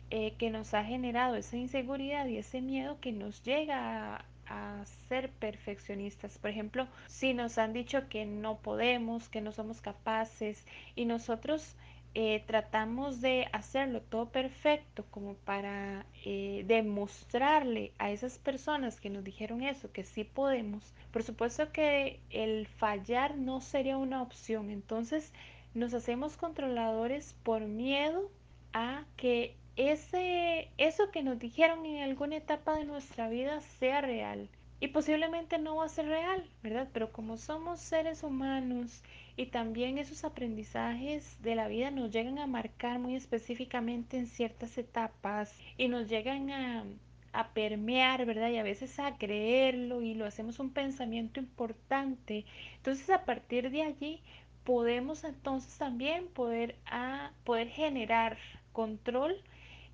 eh, 0.09 0.33
que 0.37 0.49
nos 0.49 0.73
ha 0.73 0.83
generado 0.83 1.35
esa 1.35 1.57
inseguridad 1.57 2.27
y 2.27 2.37
ese 2.37 2.61
miedo 2.61 2.99
que 2.99 3.11
nos 3.11 3.43
llega 3.43 4.15
a, 4.15 4.25
a 4.47 4.85
ser 5.07 5.29
perfeccionistas. 5.31 6.37
Por 6.37 6.49
ejemplo, 6.49 6.87
si 7.07 7.33
nos 7.33 7.57
han 7.57 7.73
dicho 7.73 8.07
que 8.09 8.25
no 8.25 8.57
podemos, 8.59 9.29
que 9.29 9.41
no 9.41 9.51
somos 9.51 9.81
capaces 9.81 10.65
y 10.95 11.05
nosotros 11.05 11.75
eh, 12.15 12.43
tratamos 12.45 13.21
de 13.21 13.47
hacerlo 13.53 14.01
todo 14.01 14.29
perfecto 14.29 15.03
como 15.09 15.33
para 15.33 16.05
eh, 16.23 16.63
demostrarle 16.67 17.91
a 17.97 18.11
esas 18.11 18.37
personas 18.37 19.01
que 19.01 19.09
nos 19.09 19.23
dijeron 19.23 19.63
eso, 19.63 19.91
que 19.91 20.03
sí 20.03 20.23
podemos, 20.23 20.93
por 21.11 21.23
supuesto 21.23 21.71
que 21.71 22.19
el 22.29 22.67
fallar 22.67 23.35
no 23.35 23.61
sería 23.61 23.97
una 23.97 24.21
opción. 24.21 24.69
Entonces 24.69 25.33
nos 25.73 25.93
hacemos 25.93 26.37
controladores 26.37 27.35
por 27.43 27.61
miedo 27.61 28.31
a 28.73 29.05
que 29.17 29.55
ese, 29.75 30.69
eso 30.77 31.09
que 31.11 31.23
nos 31.23 31.39
dijeron 31.39 31.85
en 31.85 32.03
alguna 32.03 32.37
etapa 32.37 32.77
de 32.77 32.85
nuestra 32.85 33.27
vida 33.29 33.61
sea 33.79 34.01
real. 34.01 34.49
Y 34.79 34.89
posiblemente 34.89 35.59
no 35.59 35.77
va 35.77 35.85
a 35.85 35.89
ser 35.89 36.07
real, 36.07 36.45
¿verdad? 36.61 36.89
Pero 36.91 37.11
como 37.11 37.37
somos 37.37 37.79
seres 37.79 38.21
humanos 38.21 39.01
y 39.37 39.45
también 39.47 39.97
esos 39.97 40.25
aprendizajes 40.25 41.41
de 41.41 41.55
la 41.55 41.69
vida 41.69 41.89
nos 41.89 42.11
llegan 42.11 42.37
a 42.37 42.47
marcar 42.47 42.99
muy 42.99 43.15
específicamente 43.15 44.17
en 44.17 44.27
ciertas 44.27 44.77
etapas 44.77 45.55
y 45.77 45.87
nos 45.87 46.09
llegan 46.09 46.51
a, 46.51 46.83
a 47.31 47.53
permear, 47.53 48.25
¿verdad? 48.25 48.49
Y 48.49 48.57
a 48.57 48.63
veces 48.63 48.99
a 48.99 49.17
creerlo 49.17 50.01
y 50.01 50.13
lo 50.13 50.25
hacemos 50.25 50.59
un 50.59 50.71
pensamiento 50.71 51.39
importante. 51.39 52.45
Entonces 52.75 53.09
a 53.09 53.23
partir 53.25 53.71
de 53.71 53.83
allí 53.83 54.21
podemos 54.63 55.23
entonces 55.23 55.77
también 55.77 56.27
poder, 56.27 56.75
a, 56.85 57.31
poder 57.43 57.69
generar 57.69 58.37
control 58.71 59.35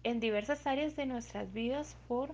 en 0.04 0.20
diversas 0.20 0.66
áreas 0.66 0.96
de 0.96 1.06
nuestras 1.06 1.52
vidas 1.54 1.98
por 2.08 2.34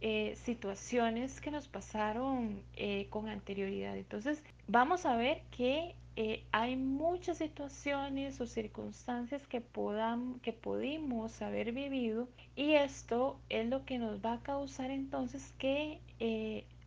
eh, 0.00 0.34
situaciones 0.44 1.40
que 1.40 1.50
nos 1.50 1.68
pasaron 1.68 2.62
eh, 2.74 3.06
con 3.10 3.28
anterioridad. 3.28 3.96
Entonces, 3.96 4.42
vamos 4.66 5.06
a 5.06 5.16
ver 5.16 5.42
que 5.56 5.94
eh, 6.16 6.44
hay 6.52 6.76
muchas 6.76 7.38
situaciones 7.38 8.40
o 8.40 8.46
circunstancias 8.46 9.46
que, 9.46 9.60
podam, 9.60 10.40
que 10.40 10.52
pudimos 10.52 11.40
haber 11.40 11.72
vivido 11.72 12.28
y 12.56 12.72
esto 12.72 13.38
es 13.48 13.68
lo 13.68 13.84
que 13.84 13.98
nos 13.98 14.24
va 14.24 14.34
a 14.34 14.42
causar 14.42 14.90
entonces 14.90 15.54
que 15.58 16.00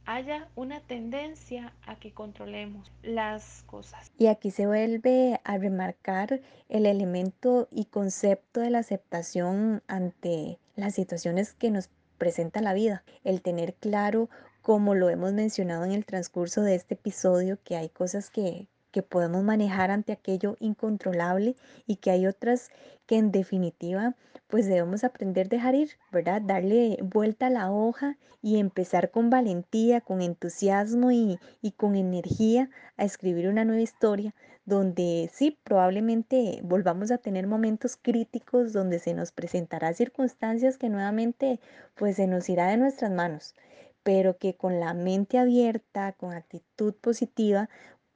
haya 0.05 0.47
una 0.55 0.81
tendencia 0.81 1.73
a 1.85 1.95
que 1.95 2.13
controlemos 2.13 2.91
las 3.03 3.63
cosas. 3.63 4.11
Y 4.17 4.27
aquí 4.27 4.51
se 4.51 4.67
vuelve 4.67 5.39
a 5.43 5.57
remarcar 5.57 6.41
el 6.69 6.85
elemento 6.85 7.67
y 7.71 7.85
concepto 7.85 8.59
de 8.59 8.69
la 8.69 8.79
aceptación 8.79 9.81
ante 9.87 10.59
las 10.75 10.93
situaciones 10.93 11.53
que 11.53 11.71
nos 11.71 11.89
presenta 12.17 12.61
la 12.61 12.73
vida. 12.73 13.03
El 13.23 13.41
tener 13.41 13.73
claro, 13.75 14.29
como 14.61 14.95
lo 14.95 15.09
hemos 15.09 15.33
mencionado 15.33 15.85
en 15.85 15.91
el 15.91 16.05
transcurso 16.05 16.61
de 16.61 16.75
este 16.75 16.95
episodio, 16.95 17.59
que 17.63 17.75
hay 17.75 17.89
cosas 17.89 18.29
que, 18.29 18.67
que 18.95 19.03
podemos 19.03 19.43
manejar 19.43 19.91
ante 19.91 20.13
aquello 20.13 20.55
incontrolable 20.61 21.57
y 21.85 21.97
que 21.97 22.11
hay 22.11 22.27
otras 22.27 22.69
que 23.05 23.17
en 23.17 23.29
definitiva 23.33 24.15
pues 24.47 24.67
debemos 24.67 25.03
aprender 25.03 25.47
a 25.47 25.49
dejar 25.49 25.75
ir, 25.75 25.89
¿verdad? 26.13 26.41
Darle 26.41 26.97
vuelta 27.01 27.47
a 27.47 27.49
la 27.49 27.73
hoja 27.73 28.17
y 28.41 28.57
empezar 28.57 29.11
con 29.11 29.29
valentía, 29.29 29.99
con 29.99 30.21
entusiasmo 30.21 31.11
y, 31.11 31.39
y 31.61 31.71
con 31.71 31.97
energía 31.97 32.69
a 32.95 33.03
escribir 33.03 33.49
una 33.49 33.65
nueva 33.65 33.81
historia 33.81 34.33
donde 34.63 35.29
sí, 35.33 35.59
probablemente 35.65 36.61
volvamos 36.63 37.11
a 37.11 37.17
tener 37.17 37.47
momentos 37.47 37.97
críticos 38.01 38.71
donde 38.71 38.99
se 38.99 39.13
nos 39.13 39.33
presentará 39.33 39.93
circunstancias 39.93 40.77
que 40.77 40.87
nuevamente 40.87 41.59
pues 41.95 42.15
se 42.15 42.27
nos 42.27 42.47
irá 42.47 42.67
de 42.67 42.77
nuestras 42.77 43.11
manos, 43.11 43.55
pero 44.03 44.37
que 44.37 44.55
con 44.55 44.79
la 44.79 44.93
mente 44.93 45.37
abierta, 45.37 46.13
con 46.13 46.31
actitud 46.31 46.93
positiva, 46.93 47.69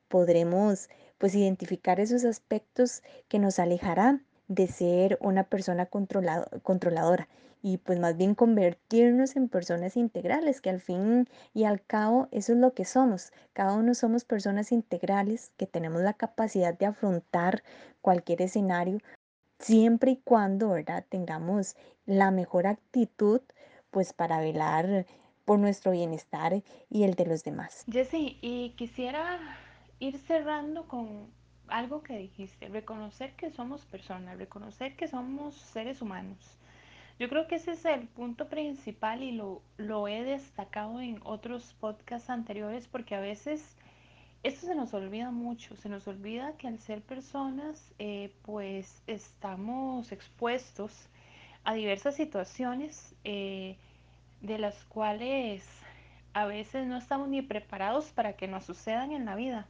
podremos 0.09 0.89
pues 1.17 1.35
identificar 1.35 1.99
esos 1.99 2.25
aspectos 2.25 3.01
que 3.29 3.39
nos 3.39 3.59
alejarán 3.59 4.25
de 4.47 4.67
ser 4.67 5.17
una 5.21 5.43
persona 5.43 5.85
controlado, 5.85 6.47
controladora 6.63 7.29
y 7.61 7.77
pues 7.77 7.99
más 7.99 8.17
bien 8.17 8.35
convertirnos 8.35 9.35
en 9.35 9.49
personas 9.49 9.97
integrales, 9.97 10.61
que 10.61 10.69
al 10.69 10.79
fin 10.79 11.27
y 11.53 11.65
al 11.65 11.83
cabo 11.83 12.27
eso 12.31 12.53
es 12.53 12.59
lo 12.59 12.73
que 12.73 12.85
somos. 12.85 13.31
Cada 13.53 13.73
uno 13.73 13.93
somos 13.93 14.23
personas 14.23 14.71
integrales 14.71 15.51
que 15.57 15.67
tenemos 15.67 16.01
la 16.01 16.13
capacidad 16.13 16.77
de 16.77 16.85
afrontar 16.85 17.63
cualquier 18.01 18.41
escenario 18.41 18.99
siempre 19.59 20.11
y 20.11 20.17
cuando, 20.17 20.69
¿verdad?, 20.69 21.05
tengamos 21.09 21.75
la 22.05 22.31
mejor 22.31 22.65
actitud 22.65 23.41
pues 23.91 24.13
para 24.13 24.39
velar 24.39 25.05
por 25.43 25.59
nuestro 25.59 25.91
bienestar 25.91 26.63
y 26.89 27.03
el 27.03 27.15
de 27.15 27.25
los 27.25 27.43
demás. 27.43 27.83
Jessy, 27.91 28.37
y 28.41 28.69
quisiera 28.77 29.37
ir 29.99 30.17
cerrando 30.17 30.87
con 30.87 31.27
algo 31.67 32.01
que 32.01 32.17
dijiste, 32.17 32.67
reconocer 32.69 33.33
que 33.33 33.51
somos 33.51 33.85
personas, 33.85 34.37
reconocer 34.37 34.95
que 34.95 35.07
somos 35.07 35.55
seres 35.55 36.01
humanos. 36.01 36.37
Yo 37.19 37.27
creo 37.27 37.47
que 37.47 37.55
ese 37.55 37.71
es 37.73 37.85
el 37.85 38.07
punto 38.07 38.47
principal 38.47 39.21
y 39.23 39.33
lo, 39.33 39.61
lo 39.77 40.07
he 40.07 40.23
destacado 40.23 41.01
en 41.01 41.19
otros 41.23 41.75
podcasts 41.79 42.29
anteriores 42.29 42.87
porque 42.87 43.13
a 43.13 43.19
veces 43.19 43.75
esto 44.41 44.67
se 44.67 44.75
nos 44.75 44.93
olvida 44.93 45.31
mucho, 45.31 45.75
se 45.75 45.89
nos 45.89 46.07
olvida 46.07 46.53
que 46.57 46.67
al 46.69 46.79
ser 46.79 47.01
personas 47.01 47.93
eh, 47.99 48.33
pues 48.43 49.03
estamos 49.05 50.13
expuestos 50.13 51.09
a 51.65 51.73
diversas 51.73 52.15
situaciones 52.15 53.13
eh, 53.25 53.77
de 54.39 54.57
las 54.57 54.85
cuales 54.85 55.67
a 56.33 56.45
veces 56.45 56.87
no 56.87 56.97
estamos 56.97 57.27
ni 57.27 57.41
preparados 57.41 58.11
para 58.11 58.33
que 58.37 58.47
nos 58.47 58.63
sucedan 58.63 59.11
en 59.11 59.25
la 59.25 59.35
vida. 59.35 59.67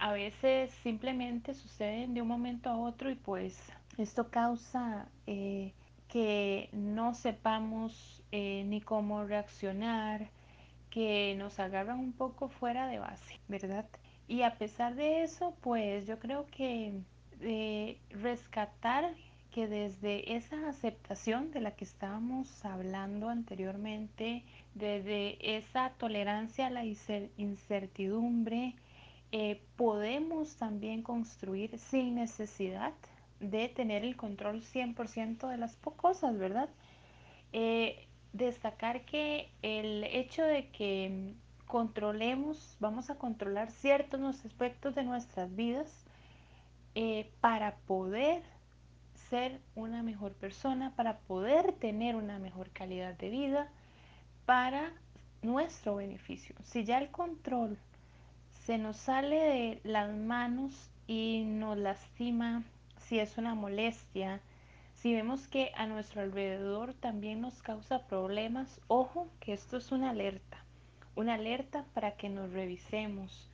A 0.00 0.12
veces 0.12 0.70
simplemente 0.82 1.52
suceden 1.52 2.14
de 2.14 2.22
un 2.22 2.28
momento 2.28 2.70
a 2.70 2.76
otro 2.78 3.10
y 3.10 3.16
pues 3.16 3.54
esto 3.98 4.30
causa 4.30 5.06
eh, 5.26 5.74
que 6.08 6.70
no 6.72 7.12
sepamos 7.14 8.22
eh, 8.32 8.64
ni 8.64 8.80
cómo 8.80 9.24
reaccionar, 9.24 10.30
que 10.88 11.34
nos 11.36 11.60
agarran 11.60 11.98
un 11.98 12.14
poco 12.14 12.48
fuera 12.48 12.86
de 12.86 12.98
base, 12.98 13.40
¿verdad? 13.46 13.84
Y 14.26 14.40
a 14.40 14.56
pesar 14.56 14.94
de 14.94 15.22
eso, 15.22 15.54
pues 15.60 16.06
yo 16.06 16.18
creo 16.18 16.46
que 16.46 16.94
eh, 17.42 17.98
rescatar 18.08 19.14
que 19.50 19.68
desde 19.68 20.34
esa 20.34 20.66
aceptación 20.66 21.50
de 21.50 21.60
la 21.60 21.72
que 21.72 21.84
estábamos 21.84 22.64
hablando 22.64 23.28
anteriormente, 23.28 24.44
desde 24.74 25.58
esa 25.58 25.90
tolerancia 25.98 26.68
a 26.68 26.70
la 26.70 26.84
incertidumbre, 26.86 28.76
eh, 29.32 29.62
podemos 29.76 30.56
también 30.56 31.02
construir 31.02 31.78
sin 31.78 32.16
necesidad 32.16 32.92
de 33.38 33.68
tener 33.68 34.04
el 34.04 34.16
control 34.16 34.62
100% 34.62 35.48
de 35.48 35.56
las 35.56 35.76
cosas, 35.76 36.36
¿verdad? 36.36 36.68
Eh, 37.52 38.06
destacar 38.32 39.04
que 39.04 39.50
el 39.62 40.04
hecho 40.04 40.42
de 40.44 40.68
que 40.68 41.34
controlemos, 41.66 42.76
vamos 42.80 43.10
a 43.10 43.16
controlar 43.16 43.70
ciertos 43.70 44.44
aspectos 44.44 44.94
de 44.94 45.04
nuestras 45.04 45.54
vidas 45.54 46.04
eh, 46.96 47.30
para 47.40 47.76
poder 47.86 48.42
ser 49.28 49.60
una 49.76 50.02
mejor 50.02 50.32
persona, 50.32 50.92
para 50.96 51.18
poder 51.18 51.72
tener 51.74 52.16
una 52.16 52.40
mejor 52.40 52.70
calidad 52.70 53.16
de 53.16 53.30
vida, 53.30 53.68
para 54.44 54.92
nuestro 55.42 55.96
beneficio. 55.96 56.56
Si 56.64 56.84
ya 56.84 56.98
el 56.98 57.10
control 57.10 57.78
se 58.64 58.78
nos 58.78 58.96
sale 58.96 59.36
de 59.36 59.80
las 59.84 60.14
manos 60.14 60.90
y 61.06 61.44
nos 61.44 61.78
lastima, 61.78 62.62
si 62.98 63.18
es 63.18 63.38
una 63.38 63.54
molestia, 63.54 64.40
si 64.94 65.14
vemos 65.14 65.48
que 65.48 65.72
a 65.76 65.86
nuestro 65.86 66.20
alrededor 66.20 66.92
también 66.92 67.40
nos 67.40 67.62
causa 67.62 68.06
problemas, 68.06 68.80
ojo 68.86 69.28
que 69.40 69.54
esto 69.54 69.78
es 69.78 69.92
una 69.92 70.10
alerta, 70.10 70.58
una 71.16 71.34
alerta 71.34 71.86
para 71.94 72.16
que 72.16 72.28
nos 72.28 72.52
revisemos 72.52 73.50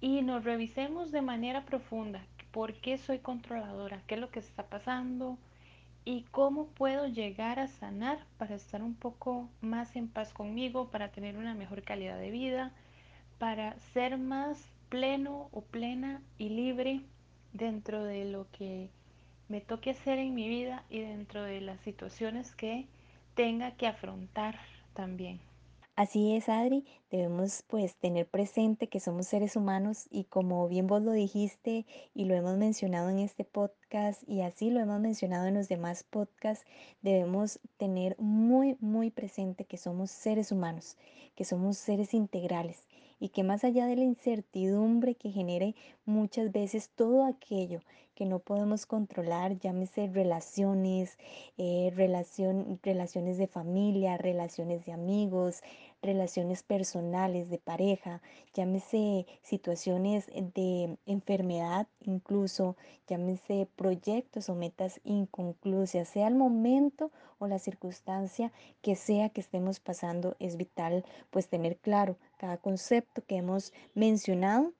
y 0.00 0.22
nos 0.22 0.44
revisemos 0.44 1.10
de 1.10 1.22
manera 1.22 1.64
profunda. 1.64 2.24
¿Por 2.52 2.74
qué 2.74 2.98
soy 2.98 3.18
controladora? 3.18 4.02
¿Qué 4.06 4.14
es 4.14 4.20
lo 4.20 4.30
que 4.30 4.38
está 4.38 4.62
pasando? 4.66 5.38
¿Y 6.04 6.22
cómo 6.30 6.68
puedo 6.68 7.08
llegar 7.08 7.58
a 7.58 7.66
sanar 7.66 8.24
para 8.38 8.54
estar 8.54 8.82
un 8.82 8.94
poco 8.94 9.48
más 9.60 9.96
en 9.96 10.08
paz 10.08 10.32
conmigo, 10.32 10.88
para 10.90 11.10
tener 11.10 11.36
una 11.36 11.54
mejor 11.54 11.82
calidad 11.82 12.18
de 12.18 12.30
vida, 12.30 12.72
para 13.38 13.78
ser 13.92 14.18
más 14.18 14.68
pleno 14.88 15.48
o 15.52 15.62
plena 15.62 16.22
y 16.38 16.48
libre 16.48 17.00
dentro 17.52 18.04
de 18.04 18.24
lo 18.24 18.50
que 18.52 18.90
me 19.48 19.60
toque 19.60 19.90
hacer 19.90 20.18
en 20.18 20.34
mi 20.34 20.48
vida 20.48 20.84
y 20.90 21.00
dentro 21.00 21.42
de 21.42 21.60
las 21.60 21.80
situaciones 21.80 22.54
que 22.54 22.86
tenga 23.34 23.72
que 23.72 23.86
afrontar 23.86 24.58
también. 24.94 25.40
Así 25.94 26.36
es, 26.36 26.50
Adri, 26.50 26.84
debemos 27.10 27.64
pues 27.68 27.96
tener 27.96 28.28
presente 28.28 28.88
que 28.88 29.00
somos 29.00 29.28
seres 29.28 29.56
humanos 29.56 30.06
y 30.10 30.24
como 30.24 30.68
bien 30.68 30.86
vos 30.86 31.00
lo 31.00 31.12
dijiste 31.12 31.86
y 32.12 32.26
lo 32.26 32.34
hemos 32.34 32.58
mencionado 32.58 33.08
en 33.08 33.18
este 33.18 33.44
podcast 33.44 34.22
y 34.28 34.42
así 34.42 34.68
lo 34.70 34.80
hemos 34.80 35.00
mencionado 35.00 35.46
en 35.46 35.54
los 35.54 35.68
demás 35.68 36.02
podcasts, 36.02 36.66
debemos 37.00 37.60
tener 37.78 38.14
muy, 38.18 38.76
muy 38.78 39.10
presente 39.10 39.64
que 39.64 39.78
somos 39.78 40.10
seres 40.10 40.52
humanos, 40.52 40.98
que 41.34 41.46
somos 41.46 41.78
seres 41.78 42.12
integrales 42.12 42.84
y 43.18 43.30
que 43.30 43.42
más 43.42 43.64
allá 43.64 43.86
de 43.86 43.96
la 43.96 44.04
incertidumbre 44.04 45.14
que 45.14 45.30
genere 45.30 45.74
muchas 46.04 46.52
veces 46.52 46.90
todo 46.94 47.24
aquello 47.24 47.80
que 48.14 48.24
no 48.24 48.38
podemos 48.38 48.86
controlar, 48.86 49.58
llámese 49.58 50.08
relaciones, 50.08 51.18
eh, 51.58 51.92
relaciones 51.94 53.36
de 53.38 53.46
familia, 53.46 54.16
relaciones 54.16 54.86
de 54.86 54.92
amigos, 54.92 55.60
relaciones 56.06 56.62
personales, 56.62 57.50
de 57.50 57.58
pareja, 57.58 58.22
llámese 58.54 59.26
situaciones 59.42 60.26
de 60.26 60.96
enfermedad 61.06 61.86
incluso, 62.00 62.76
llámese 63.06 63.68
proyectos 63.76 64.48
o 64.48 64.54
metas 64.54 65.00
inconclusas, 65.04 66.08
sea 66.08 66.28
el 66.28 66.34
momento 66.34 67.10
o 67.38 67.46
la 67.46 67.58
circunstancia 67.58 68.52
que 68.80 68.96
sea 68.96 69.28
que 69.28 69.40
estemos 69.42 69.80
pasando, 69.80 70.36
es 70.38 70.56
vital 70.56 71.04
pues 71.30 71.48
tener 71.48 71.76
claro 71.76 72.16
cada 72.38 72.56
concepto 72.56 73.22
que 73.26 73.36
hemos 73.36 73.72
mencionado 73.94 74.72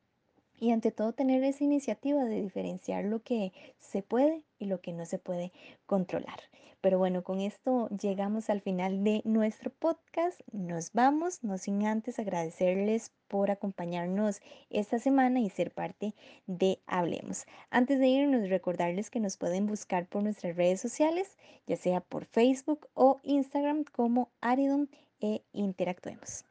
y 0.59 0.73
ante 0.73 0.91
todo 0.91 1.13
tener 1.13 1.43
esa 1.45 1.65
iniciativa 1.65 2.25
de 2.25 2.43
diferenciar 2.43 3.05
lo 3.05 3.23
que 3.23 3.53
se 3.79 4.03
puede 4.03 4.43
y 4.59 4.67
lo 4.67 4.81
que 4.81 4.93
no 4.93 5.07
se 5.07 5.19
puede 5.19 5.53
controlar. 5.87 6.41
Pero 6.81 6.99
bueno, 6.99 7.25
con 7.25 7.41
esto 7.41 7.89
llegamos 7.89 8.49
al 8.49 8.61
final 8.61 9.03
de 9.03 9.23
nuestro 9.25 9.71
podcast. 9.71 10.41
Nos 10.53 10.93
vamos, 10.93 11.43
no 11.43 11.59
sin 11.59 11.85
antes 11.85 12.19
agradecerles 12.19 13.11
por 13.29 13.51
acompañarnos 13.51 14.41
esta 14.71 14.99
semana 14.99 15.41
y 15.41 15.51
ser 15.51 15.73
parte 15.73 16.15
de 16.47 16.79
Hablemos. 16.87 17.47
Antes 17.71 17.99
de 17.99 18.07
irnos, 18.07 18.51
recordarles 18.51 19.11
que 19.11 19.21
nos 19.21 19.37
pueden 19.37 19.67
buscar 19.67 20.07
por 20.07 20.23
nuestras 20.23 20.57
redes 20.57 20.81
sociales, 20.81 21.37
ya 21.67 21.77
sea 21.77 22.01
por 22.01 22.25
Facebook 22.25 22.87
o 22.95 23.19
Instagram 23.25 23.85
como 23.85 24.31
Aridon 24.41 24.89
e 25.21 25.43
Interactuemos. 25.53 26.45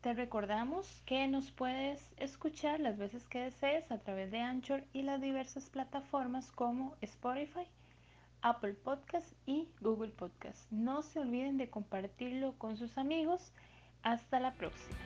Te 0.00 0.14
recordamos 0.14 1.02
que 1.06 1.26
nos 1.26 1.50
puedes 1.50 2.00
escuchar 2.18 2.78
las 2.78 2.98
veces 2.98 3.26
que 3.26 3.40
desees 3.40 3.90
a 3.90 3.98
través 3.98 4.30
de 4.30 4.38
Anchor 4.38 4.84
y 4.92 5.02
las 5.02 5.20
diversas 5.20 5.68
plataformas 5.70 6.52
como 6.52 6.94
Spotify, 7.00 7.66
Apple 8.40 8.74
Podcast 8.74 9.32
y 9.44 9.68
Google 9.80 10.12
Podcast. 10.12 10.70
No 10.70 11.02
se 11.02 11.18
olviden 11.18 11.58
de 11.58 11.68
compartirlo 11.68 12.54
con 12.58 12.76
sus 12.76 12.96
amigos. 12.96 13.52
Hasta 14.04 14.38
la 14.38 14.54
próxima. 14.54 14.96